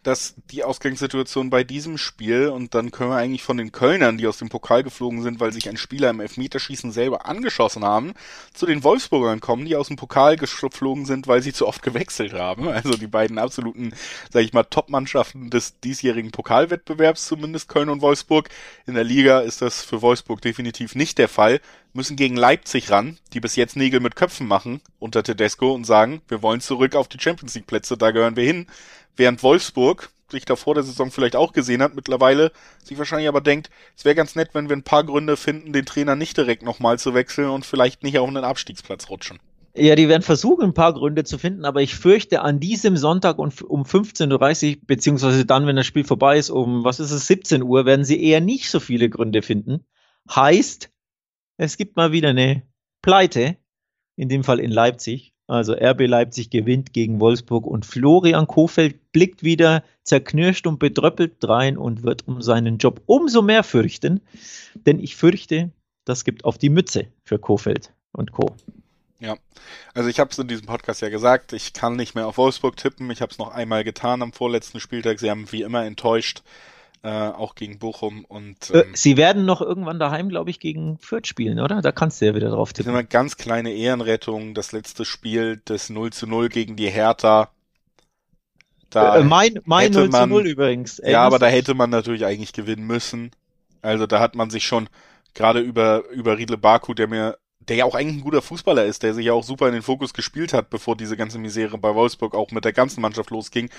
[0.07, 4.29] dass die Ausgangssituation bei diesem Spiel, und dann können wir eigentlich von den Kölnern, die
[4.29, 8.15] aus dem Pokal geflogen sind, weil sich ein Spieler im Elfmeterschießen selber angeschossen haben,
[8.55, 12.35] zu den Wolfsburgern kommen, die aus dem Pokal geflogen sind, weil sie zu oft gewechselt
[12.35, 12.69] haben.
[12.69, 13.95] Also die beiden absoluten,
[14.31, 18.49] sag ich mal, Top-Mannschaften des diesjährigen Pokalwettbewerbs, zumindest Köln und Wolfsburg.
[18.87, 21.61] In der Liga ist das für Wolfsburg definitiv nicht der Fall
[21.97, 26.21] müssen gegen Leipzig ran, die bis jetzt Nägel mit Köpfen machen unter Tedesco und sagen,
[26.29, 28.67] wir wollen zurück auf die Champions League Plätze, da gehören wir hin.
[29.17, 32.53] Während Wolfsburg sich da vor der Saison vielleicht auch gesehen hat, mittlerweile
[32.85, 35.87] sich wahrscheinlich aber denkt, es wäre ganz nett, wenn wir ein paar Gründe finden, den
[35.87, 39.39] Trainer nicht direkt nochmal zu wechseln und vielleicht nicht auf einen Abstiegsplatz rutschen.
[39.79, 43.39] Ja, die werden versuchen, ein paar Gründe zu finden, aber ich fürchte, an diesem Sonntag
[43.39, 47.63] um 15.30 Uhr, beziehungsweise dann, wenn das Spiel vorbei ist, um, was ist es, 17
[47.63, 49.85] Uhr, werden sie eher nicht so viele Gründe finden.
[50.35, 50.89] Heißt,
[51.57, 52.63] es gibt mal wieder eine
[53.03, 53.57] Pleite,
[54.17, 55.33] in dem Fall in Leipzig.
[55.49, 61.79] Also RB Leipzig gewinnt gegen Wolfsburg und Florian Kofeld blickt wieder zerknirscht und bedröppelt rein
[61.79, 64.21] und wird um seinen Job umso mehr fürchten.
[64.75, 65.71] Denn ich fürchte,
[66.05, 68.57] das gibt auf die Mütze für Kofeld und Co.
[69.21, 69.37] Ja,
[69.95, 72.77] also ich habe es in diesem Podcast ja gesagt, ich kann nicht mehr auf Wolfsburg
[72.77, 73.11] tippen.
[73.11, 75.21] Ich habe es noch einmal getan am vorletzten Spieltag.
[75.21, 76.43] Sie haben wie immer enttäuscht
[77.07, 80.99] äh, auch gegen Bochum und äh, ähm, Sie werden noch irgendwann daheim, glaube ich, gegen
[80.99, 81.81] Fürth spielen, oder?
[81.81, 82.93] Da kannst du ja wieder drauf tippen.
[82.93, 86.91] Das ist eine ganz kleine Ehrenrettung, das letzte Spiel des 0 zu 0 gegen die
[86.91, 87.51] Hertha.
[88.91, 90.99] Da äh, mein mein 0 zu 0 übrigens.
[90.99, 93.31] Ey, ja, aber da hätte man natürlich eigentlich gewinnen müssen.
[93.83, 94.89] Also da hat man sich schon
[95.33, 97.39] gerade über über Riedle Baku, der mir
[97.69, 99.83] der ja auch eigentlich ein guter Fußballer ist, der sich ja auch super in den
[99.83, 103.71] Fokus gespielt hat, bevor diese ganze Misere bei Wolfsburg auch mit der ganzen Mannschaft losging.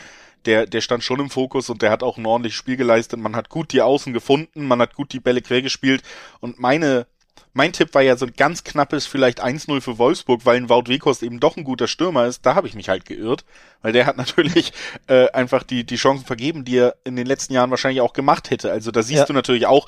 [0.46, 3.20] Der, der stand schon im Fokus und der hat auch ein ordentliches Spiel geleistet.
[3.20, 6.04] Man hat gut die Außen gefunden, man hat gut die Bälle quer gespielt
[6.40, 7.08] und meine,
[7.54, 10.84] mein Tipp war ja so ein ganz knappes vielleicht 1-0 für Wolfsburg, weil ein Wout
[10.88, 12.46] Wekost eben doch ein guter Stürmer ist.
[12.46, 13.46] Da habe ich mich halt geirrt,
[13.82, 14.74] weil der hat natürlich
[15.08, 18.52] äh, einfach die, die Chancen vergeben, die er in den letzten Jahren wahrscheinlich auch gemacht
[18.52, 18.72] hätte.
[18.72, 19.26] Also da siehst ja.
[19.26, 19.88] du natürlich auch,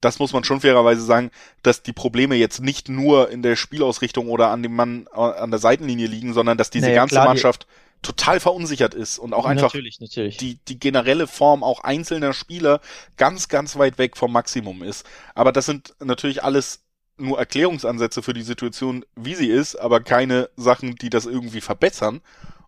[0.00, 1.30] das muss man schon fairerweise sagen,
[1.62, 5.50] dass die Probleme jetzt nicht nur in der Spielausrichtung oder an dem Mann äh, an
[5.50, 7.66] der Seitenlinie liegen, sondern dass diese naja, ganze klar, Mannschaft
[8.02, 10.36] total verunsichert ist und auch einfach natürlich, natürlich.
[10.36, 12.80] Die, die generelle Form auch einzelner Spieler
[13.16, 15.06] ganz, ganz weit weg vom Maximum ist.
[15.34, 16.80] Aber das sind natürlich alles
[17.16, 22.20] nur Erklärungsansätze für die Situation, wie sie ist, aber keine Sachen, die das irgendwie verbessern.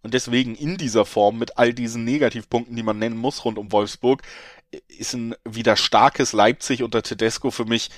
[0.03, 3.73] Und deswegen in dieser Form mit all diesen Negativpunkten, die man nennen muss rund um
[3.73, 4.23] Wolfsburg,
[4.89, 7.91] ist ein wieder starkes Leipzig unter Tedesco für mich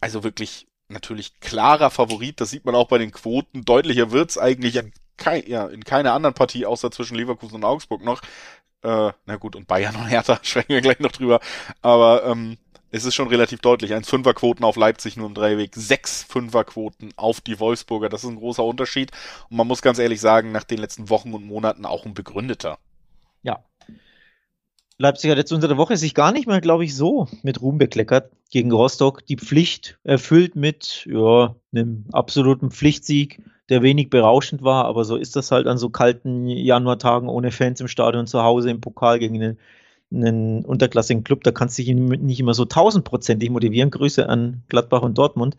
[0.00, 2.40] also wirklich natürlich klarer Favorit.
[2.40, 3.64] Das sieht man auch bei den Quoten.
[3.64, 8.02] Deutlicher wird's eigentlich in, kein, ja, in keiner anderen Partie außer zwischen Leverkusen und Augsburg
[8.02, 8.22] noch.
[8.82, 11.40] Äh, na gut, und Bayern und Hertha sprechen wir gleich noch drüber.
[11.82, 12.56] Aber ähm,
[12.90, 13.94] es ist schon relativ deutlich.
[13.94, 18.08] Eins Fünferquoten auf Leipzig nur im Dreiweg, sechs Fünferquoten auf die Wolfsburger.
[18.08, 19.12] Das ist ein großer Unterschied.
[19.48, 22.78] Und man muss ganz ehrlich sagen, nach den letzten Wochen und Monaten auch ein begründeter.
[23.42, 23.62] Ja,
[25.00, 27.78] Leipzig hat jetzt unter der Woche sich gar nicht mehr, glaube ich, so mit Ruhm
[27.78, 29.24] bekleckert gegen Rostock.
[29.24, 33.40] Die Pflicht erfüllt mit ja, einem absoluten Pflichtsieg,
[33.70, 37.80] der wenig berauschend war, aber so ist das halt an so kalten Januartagen ohne Fans
[37.80, 39.58] im Stadion zu Hause im Pokal gegen einen,
[40.12, 41.44] einen unterklassigen Club.
[41.44, 43.90] Da kannst du dich nicht immer so tausendprozentig motivieren.
[43.90, 45.56] Grüße an Gladbach und Dortmund.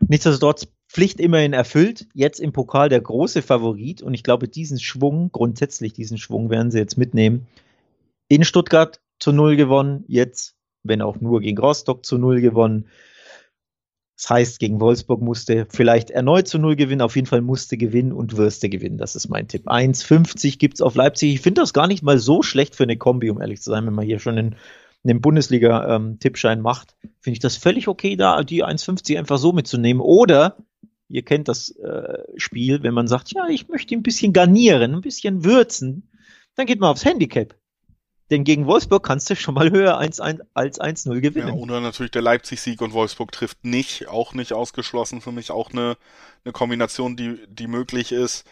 [0.00, 2.06] Nichtsdestotrotz Pflicht immerhin erfüllt.
[2.14, 6.70] Jetzt im Pokal der große Favorit und ich glaube, diesen Schwung, grundsätzlich diesen Schwung werden
[6.70, 7.46] sie jetzt mitnehmen
[8.28, 12.88] in Stuttgart zu Null gewonnen, jetzt, wenn auch nur gegen Rostock zu Null gewonnen.
[14.16, 18.12] Das heißt, gegen Wolfsburg musste vielleicht erneut zu Null gewinnen, auf jeden Fall musste gewinnen
[18.12, 18.98] und wirste gewinnen.
[18.98, 19.68] Das ist mein Tipp.
[19.68, 21.34] 1,50 gibt's auf Leipzig.
[21.34, 23.86] Ich finde das gar nicht mal so schlecht für eine Kombi, um ehrlich zu sein,
[23.86, 24.56] wenn man hier schon einen,
[25.04, 26.96] einen Bundesliga-Tippschein ähm, macht.
[27.20, 30.02] Finde ich das völlig okay, da die 1,50 einfach so mitzunehmen.
[30.02, 30.56] Oder
[31.08, 35.00] ihr kennt das äh, Spiel, wenn man sagt, ja, ich möchte ein bisschen garnieren, ein
[35.00, 36.10] bisschen würzen,
[36.56, 37.54] dann geht man aufs Handicap.
[38.30, 41.48] Denn gegen Wolfsburg kannst du schon mal höher 1 -1 als 1-0 gewinnen.
[41.48, 45.20] Ja, oder natürlich der Leipzig-Sieg und Wolfsburg trifft nicht, auch nicht ausgeschlossen.
[45.20, 45.96] Für mich auch eine,
[46.44, 48.46] eine Kombination, die, die möglich ist.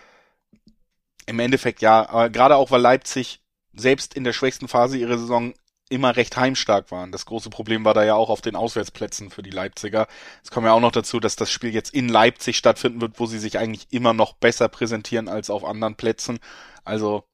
[1.26, 3.40] Im Endeffekt ja, aber gerade auch, weil Leipzig
[3.74, 5.52] selbst in der schwächsten Phase ihrer Saison
[5.88, 7.12] immer recht heimstark waren.
[7.12, 10.08] Das große Problem war da ja auch auf den Auswärtsplätzen für die Leipziger.
[10.42, 13.26] Es kommt ja auch noch dazu, dass das Spiel jetzt in Leipzig stattfinden wird, wo
[13.26, 16.40] sie sich eigentlich immer noch besser präsentieren als auf anderen Plätzen.
[16.84, 17.24] Also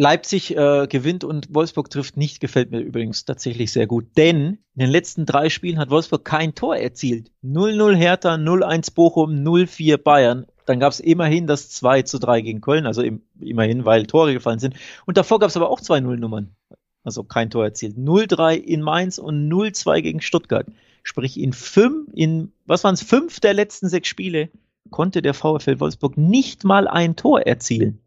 [0.00, 4.06] Leipzig äh, gewinnt und Wolfsburg trifft nicht, gefällt mir übrigens tatsächlich sehr gut.
[4.16, 7.30] Denn in den letzten drei Spielen hat Wolfsburg kein Tor erzielt.
[7.44, 10.46] 0-0 Hertha, 0-1 Bochum, 0-4 Bayern.
[10.64, 14.32] Dann gab es immerhin das 2 zu 3 gegen Köln, also im, immerhin, weil Tore
[14.32, 14.74] gefallen sind.
[15.04, 16.56] Und davor gab es aber auch zwei Nullnummern.
[17.04, 17.98] Also kein Tor erzielt.
[17.98, 20.66] 0-3 in Mainz und 0-2 gegen Stuttgart.
[21.02, 24.48] Sprich, in fünf, in, was waren es, fünf der letzten sechs Spiele
[24.90, 28.00] konnte der VfL Wolfsburg nicht mal ein Tor erzielen.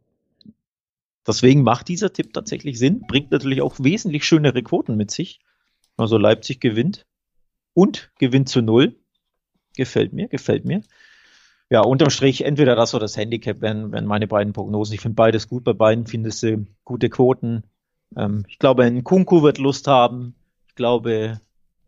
[1.26, 5.40] Deswegen macht dieser Tipp tatsächlich Sinn, bringt natürlich auch wesentlich schönere Quoten mit sich.
[5.98, 7.06] Also Leipzig gewinnt
[7.74, 8.96] und gewinnt zu null.
[9.76, 10.82] Gefällt mir, gefällt mir.
[11.70, 14.94] Ja, unterm Strich entweder das oder das Handicap wären, wären meine beiden Prognosen.
[14.94, 15.64] Ich finde beides gut.
[15.64, 17.64] Bei beiden findest du gute Quoten.
[18.16, 20.36] Ähm, ich glaube, ein Kunku wird Lust haben.
[20.68, 21.40] Ich glaube,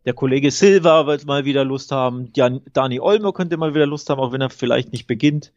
[0.06, 2.32] der Kollege Silva wird mal wieder Lust haben.
[2.34, 5.52] Dani Olmo könnte mal wieder Lust haben, auch wenn er vielleicht nicht beginnt.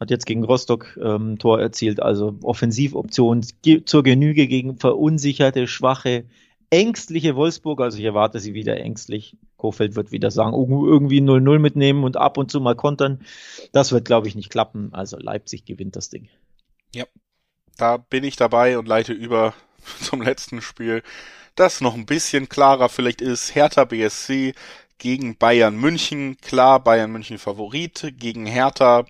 [0.00, 2.00] Hat jetzt gegen Rostock ähm, Tor erzielt.
[2.00, 3.44] Also Offensivoption
[3.84, 6.24] zur Genüge gegen verunsicherte, schwache,
[6.70, 7.80] ängstliche Wolfsburg.
[7.80, 9.36] Also ich erwarte sie wieder ängstlich.
[9.58, 13.20] Kofeld wird wieder sagen, irgendwie 0-0 mitnehmen und ab und zu mal kontern.
[13.72, 14.88] Das wird, glaube ich, nicht klappen.
[14.92, 16.28] Also Leipzig gewinnt das Ding.
[16.94, 17.04] Ja,
[17.76, 19.52] da bin ich dabei und leite über
[20.00, 21.02] zum letzten Spiel
[21.60, 23.54] das noch ein bisschen klarer vielleicht ist.
[23.54, 24.54] Hertha BSC
[24.98, 26.38] gegen Bayern München.
[26.38, 28.14] Klar, Bayern München Favorit.
[28.16, 29.04] Gegen Hertha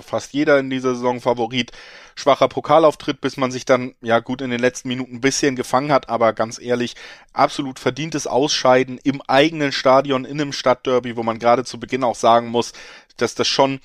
[0.00, 1.72] fast jeder in dieser Saison Favorit.
[2.14, 5.92] Schwacher Pokalauftritt, bis man sich dann ja gut in den letzten Minuten ein bisschen gefangen
[5.92, 6.94] hat, aber ganz ehrlich,
[7.32, 12.14] absolut verdientes Ausscheiden im eigenen Stadion, in einem Stadtderby, wo man gerade zu Beginn auch
[12.14, 12.72] sagen muss,
[13.16, 13.80] dass das schon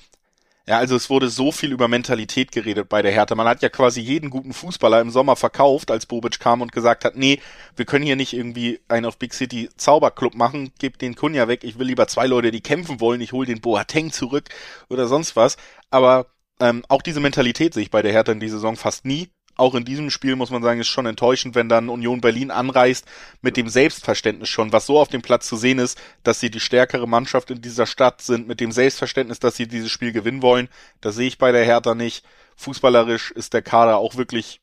[0.68, 3.34] ja, also es wurde so viel über Mentalität geredet bei der Hertha.
[3.34, 7.06] Man hat ja quasi jeden guten Fußballer im Sommer verkauft, als Bobic kam und gesagt
[7.06, 7.40] hat, nee,
[7.74, 11.64] wir können hier nicht irgendwie einen auf Big City Zauberclub machen, gebt den Kunja weg,
[11.64, 14.50] ich will lieber zwei Leute, die kämpfen wollen, ich hole den Boateng zurück
[14.90, 15.56] oder sonst was.
[15.90, 16.26] Aber
[16.60, 19.74] ähm, auch diese Mentalität sehe ich bei der Hertha in dieser Saison fast nie auch
[19.74, 23.06] in diesem Spiel muss man sagen, ist schon enttäuschend, wenn dann Union Berlin anreist
[23.42, 26.60] mit dem Selbstverständnis schon, was so auf dem Platz zu sehen ist, dass sie die
[26.60, 30.68] stärkere Mannschaft in dieser Stadt sind, mit dem Selbstverständnis, dass sie dieses Spiel gewinnen wollen.
[31.00, 32.24] Das sehe ich bei der Hertha nicht.
[32.56, 34.60] Fußballerisch ist der Kader auch wirklich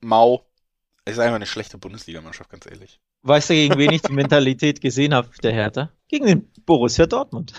[0.00, 0.46] mau.
[1.04, 3.00] Es ist einfach eine schlechte Bundesligamannschaft, ganz ehrlich.
[3.22, 5.90] Weißt du, gegen wen ich die Mentalität gesehen habe, der Hertha?
[6.08, 7.52] Gegen den Borussia Dortmund.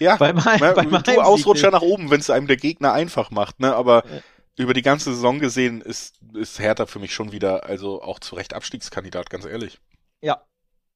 [0.00, 3.60] Ja, bei mein, bei du Ausrutscher nach oben, wenn es einem der Gegner einfach macht,
[3.60, 3.74] ne?
[3.74, 4.20] Aber ja
[4.58, 8.34] über die ganze Saison gesehen ist, ist Hertha für mich schon wieder, also auch zu
[8.34, 9.80] Recht Abstiegskandidat, ganz ehrlich.
[10.20, 10.44] Ja,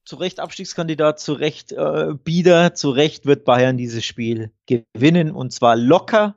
[0.05, 5.53] zu Recht Abstiegskandidat, zu Recht äh, Bieder, zu Recht wird Bayern dieses Spiel gewinnen und
[5.53, 6.37] zwar locker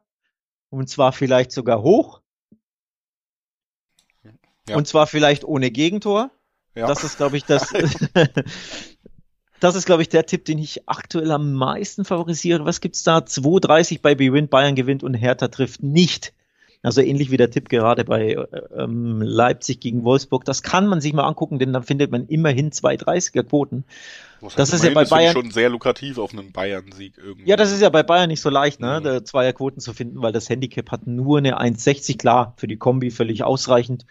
[0.70, 2.22] und zwar vielleicht sogar hoch.
[4.68, 4.78] Ja.
[4.78, 6.32] Und zwar vielleicht ohne Gegentor.
[6.76, 6.88] Ja.
[6.88, 7.72] Das ist, glaube ich, das.
[9.60, 12.66] das ist, glaube ich, der Tipp, den ich aktuell am meisten favorisiere.
[12.66, 13.20] Was gibt's da?
[13.20, 16.34] 2,30 bei Bewin, Bayern gewinnt und Hertha trifft nicht.
[16.84, 18.46] Also ähnlich wie der Tipp gerade bei äh,
[18.78, 20.46] ähm, Leipzig gegen Wolfsburg.
[20.46, 23.86] Das kann man sich mal angucken, denn dann findet man immerhin 2,30er Quoten.
[24.56, 27.50] Das ist ja bei Bayern schon sehr lukrativ auf einen Bayern-Sieg irgendwie.
[27.50, 29.26] Ja, das ist ja bei Bayern nicht so leicht, ne, mhm.
[29.26, 32.18] Zweierquoten zu finden, weil das Handicap hat nur eine 1,60.
[32.18, 34.06] Klar, für die Kombi völlig ausreichend.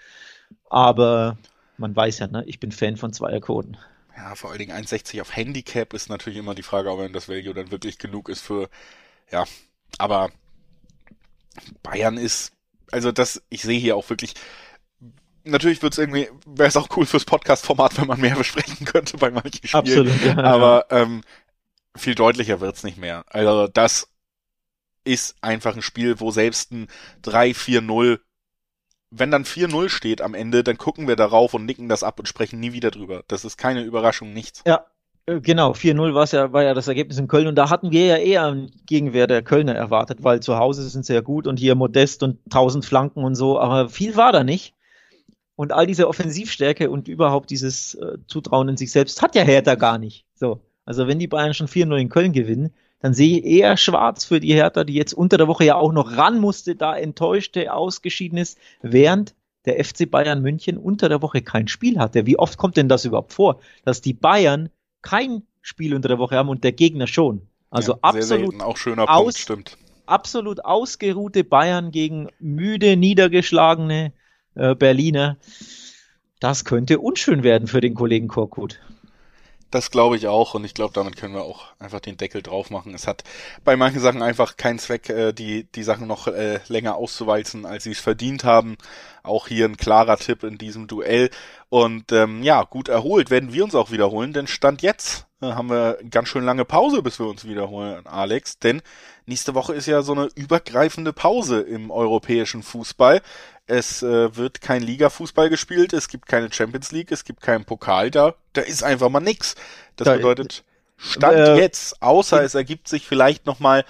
[0.68, 1.38] Aber
[1.78, 3.76] man weiß ja, ne, ich bin Fan von Zweierquoten.
[4.16, 7.54] Ja, vor allen Dingen 1,60 auf Handicap ist natürlich immer die Frage, ob das Value
[7.54, 8.68] dann wirklich genug ist für,
[9.30, 9.44] ja,
[9.98, 10.30] aber
[11.82, 12.54] Bayern ist
[12.94, 14.34] also das, ich sehe hier auch wirklich,
[15.42, 19.30] natürlich wird's irgendwie, wäre es auch cool fürs Podcast-Format, wenn man mehr besprechen könnte bei
[19.30, 20.08] manchen Spielen.
[20.08, 21.22] Absolut, ja, aber ähm,
[21.96, 23.24] viel deutlicher wird's nicht mehr.
[23.28, 24.08] Also das
[25.02, 26.88] ist einfach ein Spiel, wo selbst ein
[27.24, 28.20] 3-4-0
[29.16, 32.26] wenn dann 4-0 steht am Ende, dann gucken wir darauf und nicken das ab und
[32.26, 33.22] sprechen nie wieder drüber.
[33.28, 34.64] Das ist keine Überraschung, nichts.
[34.66, 34.86] Ja,
[35.26, 38.16] Genau, 4-0 war ja, war ja das Ergebnis in Köln und da hatten wir ja
[38.18, 41.74] eher einen Gegenwehr der Kölner erwartet, weil zu Hause sind sie ja gut und hier
[41.74, 44.74] modest und 1000 Flanken und so, aber viel war da nicht.
[45.56, 49.76] Und all diese Offensivstärke und überhaupt dieses äh, Zutrauen in sich selbst hat ja Hertha
[49.76, 50.26] gar nicht.
[50.34, 50.60] So.
[50.84, 54.40] Also wenn die Bayern schon 4-0 in Köln gewinnen, dann sehe ich eher schwarz für
[54.40, 58.36] die Hertha, die jetzt unter der Woche ja auch noch ran musste, da enttäuschte, ausgeschieden
[58.36, 62.26] ist, während der FC Bayern München unter der Woche kein Spiel hatte.
[62.26, 64.68] Wie oft kommt denn das überhaupt vor, dass die Bayern
[65.04, 67.42] kein Spiel unter der Woche haben und der Gegner schon.
[67.70, 69.78] Also ja, absolut auch schöner aus, Punkt, stimmt.
[70.06, 74.12] Absolut ausgeruhte Bayern gegen müde, niedergeschlagene
[74.54, 75.38] äh, Berliner.
[76.40, 78.80] Das könnte unschön werden für den Kollegen Korkut.
[79.74, 82.70] Das glaube ich auch und ich glaube, damit können wir auch einfach den Deckel drauf
[82.70, 82.94] machen.
[82.94, 83.24] Es hat
[83.64, 87.82] bei manchen Sachen einfach keinen Zweck, äh, die, die Sachen noch äh, länger auszuwalzen, als
[87.82, 88.76] sie es verdient haben.
[89.24, 91.28] Auch hier ein klarer Tipp in diesem Duell.
[91.70, 95.70] Und ähm, ja, gut erholt werden wir uns auch wiederholen, denn Stand jetzt äh, haben
[95.70, 98.60] wir ganz schön lange Pause, bis wir uns wiederholen, Alex.
[98.60, 98.80] Denn
[99.26, 103.22] nächste Woche ist ja so eine übergreifende Pause im europäischen Fußball.
[103.66, 108.10] Es äh, wird kein Liga-Fußball gespielt, es gibt keine Champions League, es gibt keinen Pokal
[108.10, 108.34] da.
[108.52, 109.54] Da ist einfach mal nix.
[109.96, 110.64] Das da, bedeutet,
[110.96, 113.84] Stand äh, jetzt, außer es ergibt sich vielleicht nochmal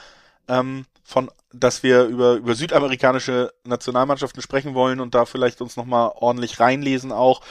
[0.48, 6.12] ähm, von, dass wir über, über südamerikanische Nationalmannschaften sprechen wollen und da vielleicht uns nochmal
[6.14, 7.42] ordentlich reinlesen auch.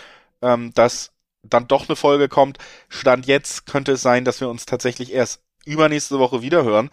[0.42, 1.12] ähm, dass
[1.44, 2.58] dann doch eine Folge kommt.
[2.90, 6.90] Stand jetzt könnte es sein, dass wir uns tatsächlich erst übernächste Woche wieder hören.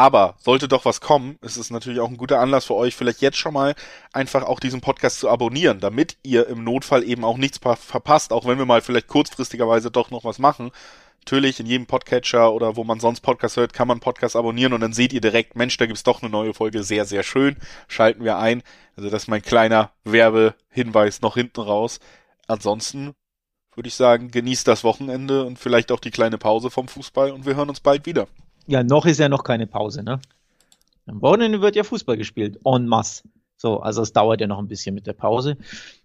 [0.00, 3.20] Aber sollte doch was kommen, ist es natürlich auch ein guter Anlass für euch, vielleicht
[3.20, 3.74] jetzt schon mal
[4.14, 8.46] einfach auch diesen Podcast zu abonnieren, damit ihr im Notfall eben auch nichts verpasst, auch
[8.46, 10.70] wenn wir mal vielleicht kurzfristigerweise doch noch was machen.
[11.18, 14.80] Natürlich in jedem Podcatcher oder wo man sonst Podcast hört, kann man Podcast abonnieren und
[14.80, 17.58] dann seht ihr direkt, Mensch, da gibt's doch eine neue Folge, sehr, sehr schön.
[17.86, 18.62] Schalten wir ein.
[18.96, 22.00] Also das ist mein kleiner Werbehinweis noch hinten raus.
[22.46, 23.12] Ansonsten
[23.74, 27.44] würde ich sagen, genießt das Wochenende und vielleicht auch die kleine Pause vom Fußball und
[27.44, 28.28] wir hören uns bald wieder.
[28.70, 30.20] Ja, noch ist ja noch keine Pause, ne?
[31.06, 33.24] Am Wochenende wird ja Fußball gespielt, en masse.
[33.56, 35.56] So, also es dauert ja noch ein bisschen mit der Pause.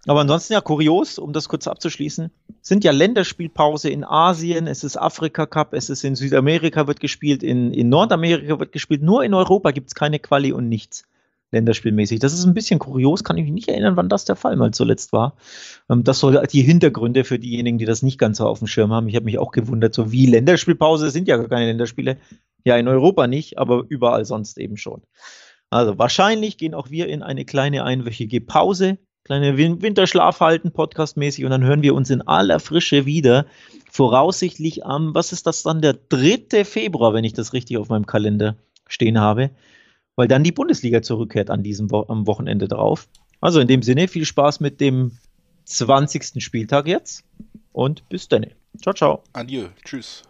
[0.08, 4.98] Aber ansonsten ja kurios, um das kurz abzuschließen, sind ja Länderspielpause in Asien, es ist
[4.98, 9.36] Afrika Cup, es ist in Südamerika wird gespielt, in, in Nordamerika wird gespielt, nur in
[9.36, 11.04] Europa gibt es keine Quali und nichts
[11.52, 12.20] länderspielmäßig.
[12.20, 14.72] Das ist ein bisschen kurios, kann ich mich nicht erinnern, wann das der Fall mal
[14.72, 15.36] zuletzt war.
[15.90, 18.92] Ähm, das soll die Hintergründe für diejenigen, die das nicht ganz so auf dem Schirm
[18.92, 19.08] haben.
[19.08, 22.18] Ich habe mich auch gewundert, so wie Länderspielpause sind ja gar keine Länderspiele.
[22.66, 25.04] Ja, in Europa nicht, aber überall sonst eben schon.
[25.70, 31.52] Also wahrscheinlich gehen auch wir in eine kleine einwöchige Pause, kleine Winterschlaf halten, podcastmäßig, und
[31.52, 33.46] dann hören wir uns in aller Frische wieder.
[33.92, 36.66] Voraussichtlich am, was ist das dann, der 3.
[36.66, 38.58] Februar, wenn ich das richtig auf meinem Kalender
[38.88, 39.52] stehen habe
[40.16, 43.08] weil dann die Bundesliga zurückkehrt an diesem Wo am Wochenende drauf.
[43.42, 45.18] Also in dem Sinne, viel Spaß mit dem
[45.66, 46.44] 20.
[46.44, 47.24] Spieltag jetzt
[47.72, 48.48] und bis dann.
[48.82, 49.24] Ciao, ciao.
[49.34, 49.68] Adieu.
[49.84, 50.24] Tschüss.